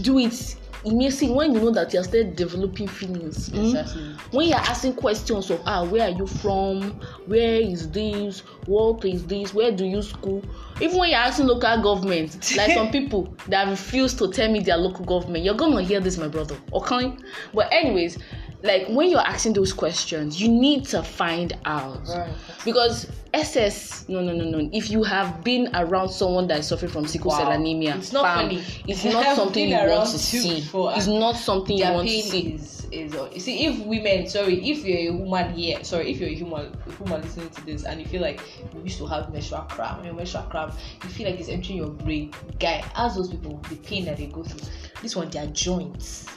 Do 0.01 0.19
it 0.19 0.55
immediately 0.85 1.29
when 1.29 1.53
you 1.53 1.59
know 1.59 1.71
that 1.71 1.93
you're 1.93 2.03
still 2.03 2.29
developing 2.33 2.87
feelings 2.87 3.49
hmm? 3.49 3.59
exactly. 3.59 4.03
When 4.31 4.49
you're 4.49 4.57
asking 4.57 4.95
questions 4.95 5.49
of 5.49 5.61
ah 5.65 5.83
where 5.85 6.03
are 6.03 6.17
you 6.17 6.27
from? 6.27 6.99
Where 7.25 7.61
is 7.61 7.89
this? 7.89 8.39
What 8.65 9.05
is 9.05 9.25
this? 9.25 9.53
Where 9.53 9.71
do 9.71 9.85
you 9.85 10.01
school? 10.01 10.43
Even 10.81 10.97
when 10.97 11.09
you're 11.09 11.19
asking 11.19 11.47
local 11.47 11.81
government 11.81 12.33
like 12.57 12.73
some 12.73 12.91
people 12.91 13.33
that 13.47 13.67
refuse 13.69 14.13
to 14.15 14.31
tell 14.31 14.51
me 14.51 14.59
their 14.59 14.77
local 14.77 15.05
government 15.05 15.43
you're 15.43 15.55
gonna 15.55 15.81
hear 15.81 15.99
this 15.99 16.17
my 16.17 16.27
brother 16.27 16.57
okay? 16.73 17.15
But 17.53 17.71
anyways 17.71 18.17
like 18.63 18.87
when 18.87 19.09
you're 19.09 19.19
asking 19.19 19.53
those 19.53 19.73
questions, 19.73 20.41
you 20.41 20.47
need 20.47 20.85
to 20.87 21.03
find 21.03 21.53
out 21.65 22.07
Right. 22.07 22.31
because 22.65 23.07
SS 23.33 24.07
no 24.07 24.21
no 24.21 24.33
no 24.33 24.45
no. 24.45 24.69
If 24.73 24.89
you 24.89 25.03
have 25.03 25.43
been 25.43 25.69
around 25.75 26.09
someone 26.09 26.47
that 26.47 26.59
is 26.59 26.67
suffering 26.67 26.91
from 26.91 27.05
sickle 27.05 27.31
cell 27.31 27.51
anemia, 27.51 27.95
It's 27.97 28.13
not 28.13 28.23
funny. 28.23 28.63
It's 28.87 29.03
not 29.03 29.35
something 29.35 29.69
you 29.69 29.75
want 29.75 30.09
to 30.09 30.17
see. 30.19 30.55
before, 30.61 30.93
It's 30.95 31.07
not 31.07 31.35
something 31.35 31.77
you 31.77 31.83
their 31.83 31.93
want 31.93 32.07
to 32.07 32.21
see. 32.21 32.53
is 32.53 32.73
is 32.93 33.15
uh, 33.15 33.27
you 33.33 33.39
see 33.39 33.65
if 33.65 33.79
women 33.87 34.27
sorry 34.27 34.63
if 34.69 34.85
you're 34.85 35.11
a 35.11 35.17
woman 35.17 35.51
here 35.55 35.83
sorry 35.83 36.11
if 36.11 36.19
you're 36.19 36.29
a 36.29 36.33
human 36.35 36.61
a 36.67 37.03
woman 37.03 37.19
listening 37.23 37.49
to 37.49 37.65
this 37.65 37.85
and 37.85 37.99
you 37.99 38.05
feel 38.05 38.21
like 38.21 38.39
you 38.71 38.81
used 38.83 38.99
to 38.99 39.07
have 39.07 39.33
menstrual 39.33 39.61
cramp 39.63 40.05
your 40.05 40.13
menstrual 40.13 40.43
cramp 40.43 40.75
you 41.03 41.09
feel 41.09 41.27
like 41.27 41.39
it's 41.39 41.49
entering 41.49 41.79
your 41.79 41.89
brain 41.89 42.31
guy 42.59 42.83
ask 42.95 43.15
those 43.15 43.29
people 43.31 43.55
with 43.55 43.63
the 43.71 43.75
pain 43.77 44.05
that 44.05 44.17
they 44.17 44.27
go 44.27 44.43
through 44.43 44.69
this 45.01 45.15
one 45.15 45.27
their 45.31 45.47
joints 45.47 46.27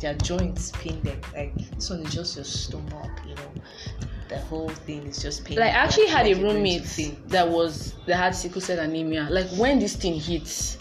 their 0.00 0.14
joints 0.14 0.70
pain 0.72 1.00
them 1.02 1.20
like 1.34 1.54
this 1.76 1.90
one 1.90 2.00
is 2.00 2.14
just 2.14 2.36
your 2.36 2.44
stomach 2.44 3.10
you 3.26 3.34
know 3.34 3.52
the 4.28 4.38
whole 4.38 4.68
thing 4.68 5.06
is 5.06 5.22
just 5.22 5.44
pain. 5.44 5.58
Like 5.58 5.72
I 5.72 5.76
actually 5.76 6.06
had 6.06 6.26
a 6.26 6.30
you're 6.30 6.38
going 6.38 6.50
to 6.50 6.56
roommate 6.58 7.28
that 7.28 7.48
was 7.48 7.94
that 8.06 8.16
had 8.16 8.34
sickle 8.34 8.60
cell 8.60 8.78
anemia. 8.78 9.26
Like 9.30 9.48
when 9.56 9.78
this 9.78 9.96
thing 9.96 10.20
hits, 10.20 10.78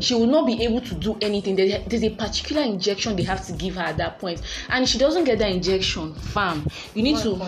she 0.00 0.14
will 0.14 0.26
not 0.26 0.46
be 0.46 0.62
able 0.64 0.80
to 0.80 0.94
do 0.94 1.16
anything. 1.20 1.56
There's 1.56 2.02
a 2.02 2.10
particular 2.10 2.62
injection 2.62 3.16
they 3.16 3.22
have 3.24 3.44
to 3.46 3.52
give 3.52 3.74
her 3.76 3.82
at 3.82 3.96
that 3.98 4.18
point, 4.18 4.42
and 4.68 4.88
she 4.88 4.98
doesn't 4.98 5.24
get 5.24 5.38
that 5.40 5.50
injection, 5.50 6.14
fam, 6.14 6.66
you 6.94 7.02
need 7.02 7.18
to 7.18 7.38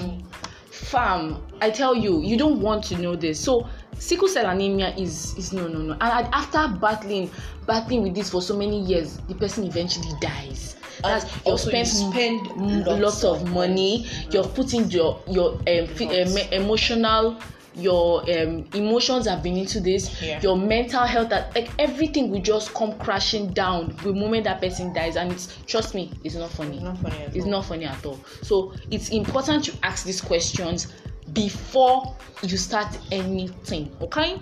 fam 0.71 1.43
i 1.63 1.71
tell 1.71 1.95
you 1.95 2.21
you 2.21 2.37
don't 2.37 2.61
want 2.61 2.85
to 2.85 2.99
know 2.99 3.17
this. 3.17 3.41
So 3.41 3.67
sickle 3.99 4.29
cell 4.29 4.49
anemia 4.51 4.95
is 4.97 5.35
is 5.37 5.53
no 5.53 5.69
no 5.69 5.79
no. 5.79 5.93
And 5.93 6.03
after 6.35 6.69
battling 6.81 7.31
battling 7.67 8.03
with 8.03 8.15
this 8.15 8.31
for 8.31 8.43
so 8.43 8.57
many 8.57 8.83
years 8.83 9.17
the 9.29 9.35
person 9.35 9.65
eventually 9.65 10.13
dies 10.21 10.76
that's 11.03 11.25
you've 11.37 11.47
also 11.47 11.71
you 11.71 11.85
spend 11.85 12.87
lots 12.87 13.01
lots 13.01 13.25
of 13.25 13.45
money. 13.51 13.99
money. 14.05 14.09
You're 14.31 14.45
putting 14.49 14.91
your 14.91 15.21
your 15.29 15.53
um, 15.55 15.87
fi- 15.87 16.23
um, 16.23 16.37
emotional 16.53 17.39
your 17.79 18.23
um, 18.23 18.65
emotions 18.73 19.27
have 19.29 19.43
been 19.43 19.57
into 19.57 19.81
this. 19.81 20.23
Yeah. 20.23 20.41
your 20.41 20.57
mental 20.57 21.05
health 21.05 21.29
that 21.29 21.55
like 21.55 21.69
everything 21.79 22.31
will 22.31 22.41
just 22.41 22.73
come 22.73 22.99
crashing 22.99 23.53
down 23.53 23.95
the 24.03 24.15
moment 24.15 24.45
that 24.45 24.61
person 24.61 24.93
dies. 24.95 25.17
And 25.17 25.31
it's 25.33 25.57
trust 25.67 25.95
me 25.95 26.13
it's 26.25 26.35
not 26.35 26.51
funny. 26.51 26.77
It's 26.77 26.85
not 26.85 26.99
funny 26.99 27.17
at 27.23 27.37
it's 27.37 27.45
all. 27.45 27.51
not 27.51 27.65
funny 27.67 27.85
at 27.85 28.07
all. 28.07 28.19
So 28.43 28.73
it's 28.91 29.11
important 29.11 29.65
to 29.67 29.75
ask 29.83 30.07
these 30.07 30.21
questions 30.21 30.93
before 31.33 32.17
you 32.43 32.57
start 32.57 32.97
anything 33.11 33.91
okay 34.01 34.39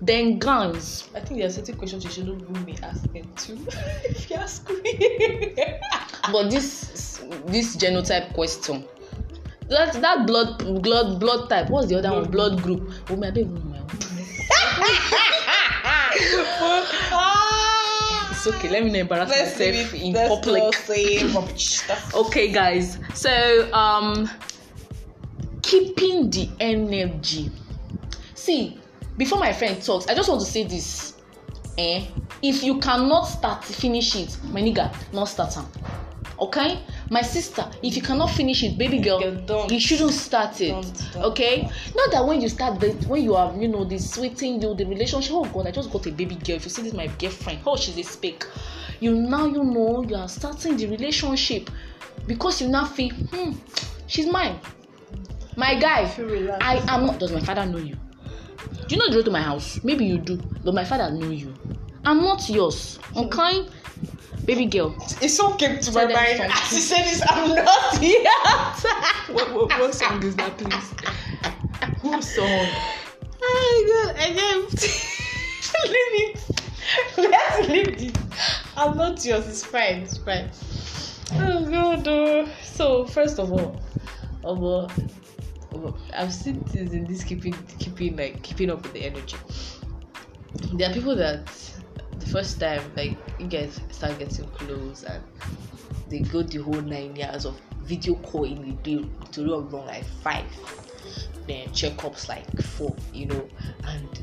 then 0.00 0.38
guns. 0.38 1.08
I 1.14 1.20
think 1.20 1.38
there 1.40 1.48
are 1.48 1.52
certain 1.52 1.76
questions 1.76 2.04
you 2.04 2.10
shouldn't 2.10 2.66
be 2.66 2.76
asking 2.82 3.28
too. 3.36 3.58
if 4.04 4.30
you 4.30 4.36
ask 4.36 4.68
me. 4.68 5.54
but 6.32 6.50
this 6.50 7.20
this 7.46 7.76
genotype 7.76 8.32
question 8.34 8.84
that 9.68 9.92
that 10.00 10.26
blood 10.26 10.82
blood 10.82 11.20
blood 11.20 11.48
type 11.50 11.68
what's 11.68 11.88
the 11.88 11.98
other 11.98 12.12
one? 12.12 12.30
Blood 12.30 12.62
group. 12.62 12.90
oh 13.10 13.16
my 13.16 13.30
baby 13.30 13.50
my 13.50 13.78
own. 13.78 13.88
It's 18.30 18.46
okay 18.46 18.68
let 18.68 18.84
me 18.84 18.90
not 18.90 18.98
embarrass 19.00 19.28
Let's 19.30 19.58
myself 19.58 19.94
it- 19.94 20.00
in 20.02 20.12
let's 20.12 20.34
public. 20.34 20.62
not 20.62 20.74
say 20.74 21.24
rubbish 21.34 21.66
stuff. 21.82 22.14
okay 22.14 22.52
guys. 22.52 22.98
So 23.14 23.68
um 23.72 24.30
keeping 25.62 26.30
the 26.30 26.48
energy. 26.60 27.50
See 28.34 28.78
before 29.18 29.38
my 29.38 29.52
friend 29.52 29.82
talks 29.82 30.06
i 30.08 30.14
just 30.14 30.28
want 30.28 30.40
to 30.40 30.46
say 30.46 30.64
this. 30.64 31.14
Eh 31.76 32.06
if 32.42 32.62
you 32.62 32.78
cannot 32.80 33.22
start 33.24 33.64
finish 33.64 34.16
it 34.16 34.36
my 34.44 34.60
nigga 34.60 34.92
not 35.12 35.24
start 35.26 35.56
am. 35.56 35.66
Okay? 36.40 36.80
My 37.10 37.22
sister 37.22 37.68
if 37.82 37.96
you 37.96 38.02
cannot 38.02 38.30
finish 38.30 38.62
it 38.64 38.78
baby 38.78 39.00
girl 39.00 39.20
don't. 39.46 39.70
you 39.70 39.80
shouldn't 39.80 40.12
start 40.12 40.60
it. 40.60 40.70
Don't, 40.70 41.12
don't. 41.12 41.24
okay? 41.24 41.68
Not 41.96 42.10
that 42.12 42.26
when 42.26 42.40
you 42.40 42.48
start 42.48 42.80
the 42.80 42.92
when 43.08 43.22
you 43.22 43.34
are 43.34 43.54
you 43.56 43.68
know 43.68 43.84
the 43.84 43.98
sweating 43.98 44.62
you 44.62 44.74
the 44.74 44.84
relationship 44.86 45.32
oh 45.34 45.44
god 45.44 45.66
i 45.66 45.70
just 45.70 45.90
got 45.92 46.06
a 46.06 46.10
baby 46.12 46.36
girl. 46.36 46.56
If 46.56 46.64
you 46.64 46.70
see 46.70 46.82
this 46.82 46.92
my 46.94 47.06
girlfriend 47.06 47.60
oh 47.66 47.76
she's 47.76 47.98
a 47.98 48.02
speak 48.02 48.44
you 49.00 49.14
now 49.14 49.46
you 49.46 49.62
know 49.64 50.02
you 50.02 50.16
are 50.16 50.28
starting 50.28 50.76
the 50.76 50.86
relationship 50.86 51.70
because 52.26 52.60
you 52.60 52.68
now 52.68 52.84
feel 52.84 53.14
hmm 53.14 53.52
she's 54.06 54.26
mine. 54.26 54.58
My 55.56 55.74
guy 55.78 56.02
i 56.60 56.76
am 56.88 57.06
not 57.06 57.18
does 57.18 57.32
my 57.32 57.40
father 57.40 57.66
know 57.66 57.78
you 57.78 57.96
do 58.88 58.94
you 58.94 58.98
know 59.00 59.08
the 59.10 59.16
road 59.16 59.24
to 59.26 59.30
my 59.30 59.42
house 59.42 59.82
maybe 59.84 60.04
you 60.04 60.18
do 60.18 60.36
but 60.64 60.74
my 60.74 60.84
father 60.84 61.10
know 61.10 61.28
you 61.28 61.54
i'm 62.04 62.22
not 62.22 62.48
yours 62.48 62.98
okay 63.16 63.66
baby 64.46 64.64
girl 64.66 64.94
It 65.20 65.28
so 65.28 65.52
came 65.54 65.78
to 65.78 65.92
Tell 65.92 66.08
my 66.08 66.14
mind 66.14 66.38
something. 66.38 66.56
as 66.62 66.72
you 66.72 66.80
said 66.80 67.04
this. 67.04 67.22
I'm 67.28 67.54
not 67.54 67.98
here. 68.02 68.22
what, 69.34 69.52
what, 69.52 69.78
what 69.78 69.94
song 69.94 70.22
is 70.22 70.34
that 70.36 70.56
please 70.56 70.94
who 72.00 72.22
song 72.22 72.66
oh 73.42 73.84
my 73.86 74.12
god! 74.12 74.16
I 74.18 74.32
can't 74.34 75.90
leave 75.90 76.36
it. 76.36 76.60
Let's 77.16 77.68
leave 77.68 78.10
it. 78.10 78.18
I'm 78.76 78.96
not 78.96 79.24
yours. 79.24 79.46
It's 79.46 79.64
fine. 79.64 80.02
It's 80.02 80.16
fine. 80.18 80.50
Oh 81.34 81.64
god! 81.70 82.08
Oh. 82.08 82.48
So 82.62 83.04
first 83.04 83.38
of 83.38 83.52
all, 83.52 83.80
um, 84.44 84.64
uh, 84.64 84.88
I've 86.14 86.32
seen 86.32 86.60
things 86.64 86.92
in 86.92 87.04
this 87.04 87.24
keeping, 87.24 87.54
keeping 87.78 88.16
like 88.16 88.42
keeping 88.42 88.70
up 88.70 88.82
with 88.82 88.92
the 88.92 89.04
energy. 89.04 89.36
There 90.74 90.90
are 90.90 90.92
people 90.92 91.16
that 91.16 91.46
the 92.18 92.26
first 92.26 92.58
time 92.60 92.92
like 92.96 93.18
you 93.38 93.46
guys 93.46 93.80
start 93.90 94.18
getting 94.18 94.48
close 94.48 95.02
and 95.04 95.22
they 96.08 96.20
go 96.20 96.42
the 96.42 96.58
whole 96.58 96.80
nine 96.80 97.14
years 97.16 97.44
of 97.44 97.60
video 97.82 98.14
call 98.16 98.44
in 98.44 98.64
a 98.64 98.72
day 98.82 99.04
to 99.32 99.40
run 99.42 99.70
long 99.70 99.86
like 99.86 100.04
five 100.04 100.44
then 101.46 101.68
checkups 101.68 102.28
like 102.28 102.60
four 102.60 102.94
you 103.12 103.26
know 103.26 103.48
and 103.84 104.22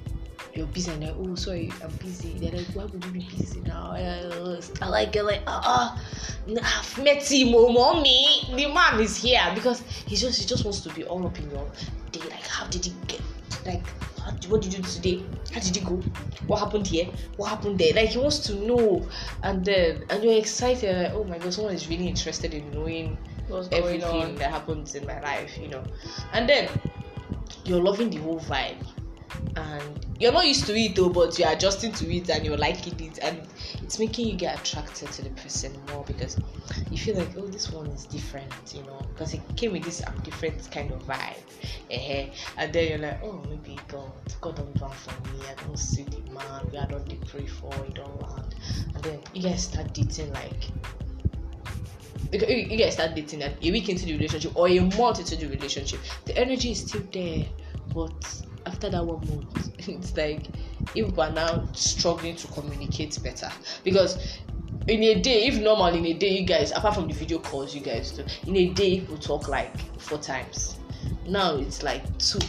you're 0.56 0.68
busy 0.68 0.92
and 0.92 1.04
like 1.04 1.16
oh 1.20 1.36
sorry 1.36 1.72
i'm 1.84 1.92
busy. 1.98 2.38
They're 2.40 2.52
like 2.52 2.68
why 2.74 2.86
would 2.86 3.04
you 3.04 3.12
be 3.12 3.28
busy 3.38 3.60
now 3.62 3.92
i 3.92 4.88
like 4.88 5.16
it 5.16 5.24
like 5.24 5.42
uh, 5.46 5.62
uh 5.64 5.98
i've 6.64 7.04
met 7.04 7.30
him 7.30 7.54
oh 7.56 7.70
mommy. 7.72 8.48
The 8.56 8.74
man 8.74 9.00
is 9.02 9.18
here 9.18 9.42
because 9.54 9.82
he 9.82 10.16
just 10.16 10.40
he 10.40 10.46
just 10.46 10.64
wants 10.64 10.80
to 10.82 10.94
be 10.94 11.04
all 11.04 11.26
up 11.26 11.38
in 11.40 11.50
your 11.52 11.68
day. 12.12 12.22
Like 12.22 12.48
how 12.48 12.68
did 12.68 12.86
he 12.86 12.94
get 13.08 13.22
like 13.66 13.86
what 14.48 14.62
did 14.62 14.74
you 14.74 14.82
do 14.82 14.90
today? 14.90 15.24
How 15.54 15.60
did 15.60 15.76
you 15.76 15.84
go? 15.84 16.02
What 16.48 16.60
happened 16.60 16.88
here? 16.88 17.08
What 17.38 17.50
happened 17.50 17.78
there? 17.78 17.94
Like 17.94 18.10
he 18.10 18.18
wants 18.18 18.40
to 18.40 18.56
know. 18.56 19.08
And 19.44 19.64
then 19.64 20.04
and 20.10 20.24
you're 20.24 20.38
excited 20.38 20.96
like 20.96 21.14
oh 21.14 21.24
my 21.26 21.38
god 21.38 21.54
someone 21.54 21.74
is 21.74 21.90
really 21.90 22.08
interested 22.08 22.54
in 22.54 22.70
knowing 22.72 23.18
What's 23.48 23.70
everything 23.72 24.36
that 24.36 24.52
happens 24.52 24.96
in 24.96 25.06
my 25.06 25.20
life 25.22 25.58
you 25.58 25.68
know. 25.68 25.84
And 26.34 26.48
then 26.48 26.70
you're 27.66 27.82
loving 27.82 28.10
the 28.10 28.18
whole 28.18 28.40
vibe 28.40 28.86
and 29.58 30.06
you're 30.20 30.32
not 30.32 30.46
used 30.46 30.66
to 30.66 30.76
it 30.78 30.96
though 30.96 31.10
but 31.10 31.38
you're 31.40 31.50
adjusting 31.52 31.92
to 31.92 32.14
it 32.14 32.30
and 32.30 32.46
you're 32.46 32.58
liking 32.58 33.00
it 33.00 33.20
and 33.22 33.42
it's 33.82 34.00
making 34.00 34.28
you 34.28 34.36
get 34.36 34.60
attracted 34.60 35.10
to 35.12 35.22
the 35.22 35.30
person 35.32 35.74
more 35.90 36.04
because 36.06 36.38
you 36.90 36.98
feel 36.98 37.16
like 37.16 37.30
oh 37.38 37.48
this 37.48 37.72
one 37.72 37.88
is 37.88 38.06
different 38.06 38.52
you 38.74 38.82
know 38.84 39.00
because 39.14 39.34
it 39.34 39.42
came 39.56 39.72
with 39.72 39.84
this 39.84 40.02
um, 40.08 40.16
different 40.24 40.70
kind 40.72 40.92
of 40.92 41.02
vibe. 41.04 41.36
Eh 41.90 42.30
and 42.58 42.74
then 42.74 42.90
you're 42.90 42.98
like 42.98 43.20
oh 43.24 43.44
maybe 43.50 43.80
god 43.88 44.12
god 44.42 44.56
don't 44.56 44.74
plan 44.76 44.92
for 44.92 45.12
me. 45.32 45.40
I 45.50 45.54
don't 45.64 45.78
see 45.78 46.04
the 46.04 46.22
man. 46.32 46.64
We 46.72 46.78
are 46.78 46.88
not 46.88 47.08
dey 47.08 47.20
pray 47.28 47.46
for 47.46 47.72
he 47.86 47.94
don't 47.94 48.22
land 48.22 48.56
and 48.94 49.04
then 49.04 49.20
you 49.34 49.42
guys 49.42 49.64
start 49.64 49.94
dating 49.94 50.34
like 50.34 50.70
you 52.34 52.78
guys 52.78 52.94
start 52.94 53.16
dating 53.16 53.44
and 53.44 53.56
a 53.64 53.72
week 53.72 53.88
into 53.88 54.06
the 54.06 54.14
relationship 54.14 54.56
or 54.56 54.68
a 54.68 54.80
month 54.80 55.20
into 55.20 55.36
the 55.36 55.48
relationship. 55.48 56.00
The 56.26 56.38
energy 56.38 56.72
is 56.72 56.82
still 56.82 57.04
there 57.12 57.46
but 57.94 58.42
after 58.66 58.90
that 58.90 59.06
one 59.06 59.20
month 59.28 59.72
it's 59.90 60.16
like 60.18 60.48
if 60.96 61.12
we're 61.16 61.32
now 61.32 61.66
struggling 61.74 62.36
to 62.36 62.48
communicate 62.48 63.18
better. 63.24 63.50
Because 63.84 64.40
in 64.88 65.04
a 65.04 65.16
day 65.22 65.48
if 65.48 65.60
normal 65.60 65.88
in 65.88 66.06
a 66.06 66.14
day 66.14 66.30
you 66.30 66.46
guys 66.46 66.72
apart 66.72 66.96
from 66.96 67.08
the 67.08 67.14
video 67.14 67.40
calls 67.40 67.74
you 67.74 67.82
guys 67.82 68.12
do 68.12 68.24
in 68.46 68.56
a 68.56 68.70
day 68.74 69.06
we 69.10 69.18
talk 69.18 69.48
like 69.48 69.78
four 70.00 70.18
times. 70.18 70.78
Now 71.28 71.56
it's 71.56 71.84
like 71.84 72.04
two 72.18 72.40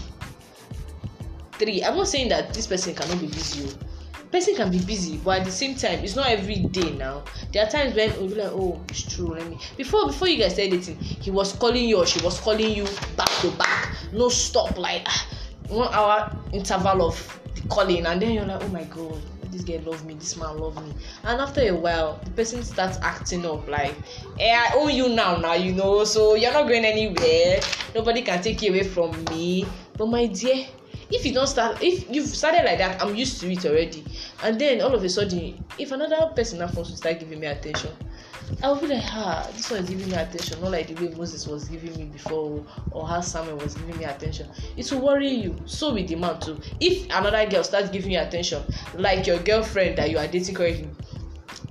three. 1.52 1.82
I'm 1.82 1.96
not 1.96 2.08
saying 2.08 2.28
that 2.28 2.52
this 2.52 2.66
person 2.66 2.94
cannot 2.94 3.20
be 3.20 3.28
busy 3.28 3.76
person 4.30 4.56
can 4.56 4.70
be 4.70 4.80
busy 4.80 5.18
but 5.18 5.38
at 5.40 5.44
the 5.44 5.50
same 5.50 5.75
time 5.75 6.00
it's 6.00 6.16
not 6.16 6.28
every 6.28 6.56
day 6.56 6.90
now. 6.92 7.25
There 7.52 7.64
are 7.64 7.70
times 7.70 7.94
when 7.94 8.12
you'll 8.14 8.28
be 8.28 8.35
like 8.35 8.52
oh 8.52 8.80
it's 8.88 9.02
true 9.02 9.28
let 9.28 9.49
me 9.49 9.58
before 9.76 10.06
before 10.06 10.28
you 10.28 10.38
guys 10.38 10.54
started 10.54 10.75
anything 10.75 10.96
he 10.99 11.30
was 11.30 11.52
calling 11.52 11.88
you 11.88 11.99
or 11.99 12.06
she 12.06 12.23
was 12.25 12.38
calling 12.40 12.70
you 12.70 12.87
back 13.16 13.30
to 13.40 13.50
back 13.52 13.94
no 14.12 14.28
stop 14.28 14.76
like 14.76 15.02
ah, 15.06 15.26
one 15.68 15.92
hour 15.92 16.35
interval 16.52 17.06
of 17.06 17.40
the 17.54 17.62
calling 17.68 18.06
and 18.06 18.20
then 18.23 18.32
you're 18.32 18.44
like 18.44 18.62
oh 18.62 18.68
my 18.68 18.85
god 18.85 19.20
this 19.50 19.62
girl 19.62 19.92
love 19.92 20.04
me 20.04 20.14
this 20.14 20.37
man 20.37 20.56
love 20.58 20.82
me. 20.85 20.92
And 21.25 21.40
after 21.40 21.62
a 21.62 21.73
while 21.73 22.20
the 22.25 22.30
person 22.30 22.62
starts 22.62 22.99
acting 23.00 23.46
up 23.46 23.66
like 23.68 23.94
eh 24.38 24.52
i 24.52 24.73
owe 24.75 24.88
you 24.88 25.08
now 25.08 25.37
now 25.37 25.54
you 25.54 25.73
know 25.73 26.04
so 26.04 26.35
you're 26.35 26.52
not 26.52 26.68
going 26.68 26.85
anywhere. 26.85 27.61
Nobody 27.94 28.23
can 28.23 28.42
take 28.42 28.61
you 28.62 28.70
away 28.70 28.82
from 28.82 29.25
me. 29.25 29.66
But 29.96 30.06
my 30.06 30.26
dear 30.26 30.66
if 31.11 31.25
you 31.25 31.32
don 31.32 31.46
start 31.46 31.78
if 31.82 32.11
you've 32.11 32.26
started 32.26 32.64
like 32.64 32.78
that 32.78 33.00
i'm 33.00 33.14
used 33.14 33.40
to 33.40 33.50
it 33.50 33.64
already. 33.64 34.04
And 34.42 34.61
then 34.61 34.80
all 34.82 34.94
of 34.94 35.02
a 35.02 35.08
sudden 35.08 35.64
if 35.78 35.92
another 35.92 36.32
person 36.35 36.58
now 36.58 36.66
to 36.66 36.85
start 36.85 37.20
giving 37.20 37.40
me 37.40 37.46
attention 38.46 38.64
I'll 38.64 38.80
be 38.80 38.86
like, 38.86 39.04
ah, 39.06 39.48
this 39.54 39.70
one 39.70 39.80
is 39.80 39.88
giving 39.88 40.08
me 40.08 40.14
attention, 40.14 40.60
not 40.60 40.70
like 40.72 40.88
the 40.88 40.94
way 40.94 41.14
Moses 41.14 41.46
was 41.46 41.64
giving 41.68 41.96
me 41.96 42.04
before, 42.04 42.64
or 42.90 43.06
how 43.06 43.20
Samuel 43.20 43.58
was 43.58 43.74
giving 43.74 43.98
me 43.98 44.04
attention. 44.04 44.48
It 44.76 44.90
will 44.90 45.00
worry 45.00 45.28
you. 45.28 45.56
So 45.66 45.94
with 45.94 46.08
the 46.08 46.16
man 46.16 46.40
too. 46.40 46.60
If 46.80 47.04
another 47.06 47.48
girl 47.48 47.64
starts 47.64 47.90
giving 47.90 48.12
you 48.12 48.20
attention, 48.20 48.62
like 48.94 49.26
your 49.26 49.38
girlfriend 49.38 49.98
that 49.98 50.10
you 50.10 50.18
are 50.18 50.26
dating 50.26 50.54
currently 50.54 50.88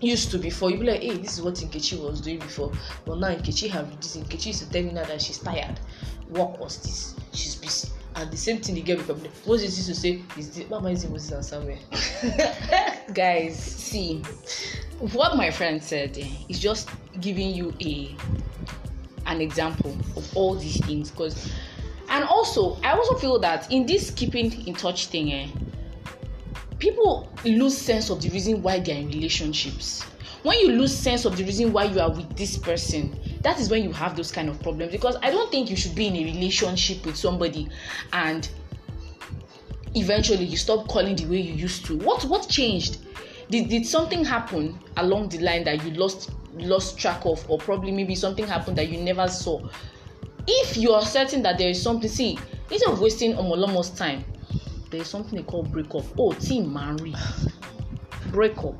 used 0.01 0.31
to 0.31 0.37
before, 0.37 0.71
you 0.71 0.77
be 0.77 0.85
like, 0.85 1.01
hey, 1.01 1.17
this 1.17 1.37
is 1.37 1.41
what 1.41 1.55
Nkechi 1.55 2.01
was 2.01 2.21
doing 2.21 2.39
before. 2.39 2.71
But 3.05 3.19
now 3.19 3.29
Nkechi 3.29 3.69
have 3.69 3.95
this. 4.01 4.17
Nkechi 4.17 4.49
is 4.49 4.67
telling 4.67 4.95
her 4.95 5.05
that 5.05 5.21
she's 5.21 5.39
tired. 5.39 5.79
Work 6.29 6.59
was 6.59 6.77
this. 6.77 7.15
She's 7.33 7.55
busy. 7.55 7.89
And 8.17 8.31
the 8.31 8.37
same 8.37 8.59
thing 8.61 8.75
the 8.75 8.81
girl 8.81 9.05
will 9.05 9.19
Moses 9.45 9.75
used 9.75 9.87
to 9.87 9.95
say, 9.95 10.21
is 10.37 10.55
this, 10.55 10.69
why 10.69 10.77
am 10.77 10.85
I 10.85 10.91
using 10.91 11.11
Moses 11.11 11.31
and 11.31 11.45
Samuel? 11.45 11.77
Guys, 13.13 13.61
see, 13.61 14.23
what 14.99 15.35
my 15.35 15.51
friend 15.51 15.81
said 15.83 16.17
is 16.49 16.59
just 16.59 16.89
giving 17.19 17.49
you 17.49 17.73
a 17.81 18.15
an 19.27 19.41
example 19.41 19.97
of 20.15 20.37
all 20.37 20.55
these 20.55 20.83
things. 20.85 21.11
Because 21.11 21.51
and 22.09 22.23
also 22.23 22.77
i 22.83 22.91
also 22.91 23.15
feel 23.15 23.39
that 23.39 23.71
in 23.71 23.85
this 23.85 24.11
keeping 24.11 24.67
in 24.67 24.75
touch 24.75 25.07
thing 25.07 25.33
eh, 25.33 25.47
people 26.77 27.27
lose 27.43 27.75
sense 27.75 28.09
of 28.09 28.21
the 28.21 28.29
reason 28.29 28.61
why 28.61 28.79
they're 28.79 28.95
in 28.95 29.07
relationships. 29.07 30.03
When 30.43 30.59
you 30.59 30.73
lose 30.73 30.95
sense 30.95 31.25
of 31.25 31.35
the 31.37 31.43
reason 31.43 31.73
why 31.73 31.85
you 31.85 31.99
are 31.99 32.11
with 32.11 32.37
this 32.37 32.57
person 32.57 33.19
that 33.41 33.59
is 33.59 33.69
when 33.69 33.83
you 33.83 33.91
have 33.91 34.15
those 34.15 34.31
kind 34.31 34.49
of 34.49 34.61
problems. 34.61 34.91
Because 34.91 35.17
i 35.21 35.31
don't 35.31 35.51
think 35.51 35.69
you 35.69 35.75
should 35.75 35.95
be 35.95 36.07
in 36.07 36.15
a 36.15 36.23
relationship 36.23 37.05
with 37.05 37.15
somebody 37.15 37.67
and 38.13 38.47
eventually 39.95 40.43
you 40.43 40.57
stop 40.57 40.87
calling 40.87 41.15
the 41.15 41.25
way 41.25 41.39
you 41.39 41.53
used 41.53 41.85
to. 41.85 41.97
What 41.97 42.23
what 42.25 42.47
changed 42.47 42.99
did, 43.49 43.69
did 43.69 43.85
something 43.85 44.25
happen 44.25 44.79
along 44.97 45.29
the 45.29 45.39
line 45.39 45.63
that 45.65 45.83
you 45.83 45.91
lost 45.91 46.31
lost 46.57 46.97
track 46.97 47.25
of? 47.25 47.49
Or 47.49 47.57
probably 47.57 47.91
maybe 47.91 48.15
something 48.15 48.47
happened 48.47 48.77
that 48.77 48.89
you 48.89 48.99
never 49.01 49.27
saw. 49.27 49.67
If 50.47 50.77
you 50.77 50.91
are 50.91 51.03
certain 51.03 51.41
that 51.43 51.57
there 51.57 51.69
is 51.69 51.81
something 51.81 52.09
see 52.09 52.37
instead 52.69 52.91
of 52.91 52.99
wasting 52.99 53.33
omolomo's 53.33 53.89
time 53.91 54.23
there 54.89 55.01
is 55.01 55.07
something 55.07 55.37
they 55.37 55.43
call 55.43 55.63
breakup. 55.63 56.05
Oh 56.17 56.33
team 56.33 56.71
marry 56.71 57.13
breakup 58.31 58.75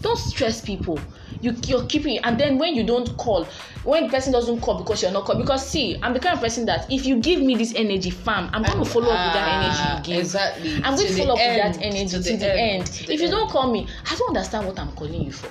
don't 0.00 0.18
stress 0.18 0.60
people. 0.60 0.98
You 1.40 1.54
you're 1.66 1.84
keeping 1.86 2.18
and 2.24 2.40
then 2.40 2.56
when 2.58 2.74
you 2.74 2.82
don't 2.84 3.14
call 3.18 3.44
when 3.84 4.04
the 4.04 4.08
person 4.08 4.32
doesn't 4.32 4.60
call 4.62 4.78
because 4.78 5.02
you're 5.02 5.12
not 5.12 5.26
call 5.26 5.36
because 5.36 5.68
see 5.68 5.98
i'm 6.02 6.14
the 6.14 6.18
kind 6.18 6.34
of 6.34 6.40
person 6.42 6.64
that 6.64 6.90
if 6.90 7.04
you 7.04 7.18
give 7.20 7.42
me 7.42 7.54
this 7.54 7.74
energy 7.76 8.08
fam 8.10 8.48
i'm 8.54 8.62
going 8.62 8.82
to 8.82 8.84
follow 8.90 9.10
up 9.12 9.22
with 9.26 9.34
that 9.34 9.46
energy 9.46 9.82
you 9.82 9.98
Ah, 9.98 10.00
give 10.02 10.16
exactly. 10.18 10.74
i'm 10.82 10.96
going 10.96 11.06
To 11.08 11.12
to 11.12 11.18
follow 11.18 11.34
up 11.34 11.38
with 11.38 11.46
end, 11.46 11.74
that 11.74 11.82
energy 11.82 12.08
to 12.08 12.22
to, 12.22 12.30
the 12.32 12.36
the, 12.38 12.52
end, 12.52 12.82
end, 12.82 12.86
to 12.86 13.06
the 13.06 13.12
if 13.12 13.20
you 13.20 13.26
end. 13.26 13.32
don't 13.32 13.50
call 13.50 13.70
me 13.70 13.86
i 14.10 14.16
don't 14.16 14.28
understand 14.28 14.66
what 14.66 14.78
i'm 14.78 14.92
calling 14.92 15.22
you 15.22 15.30
for. 15.32 15.50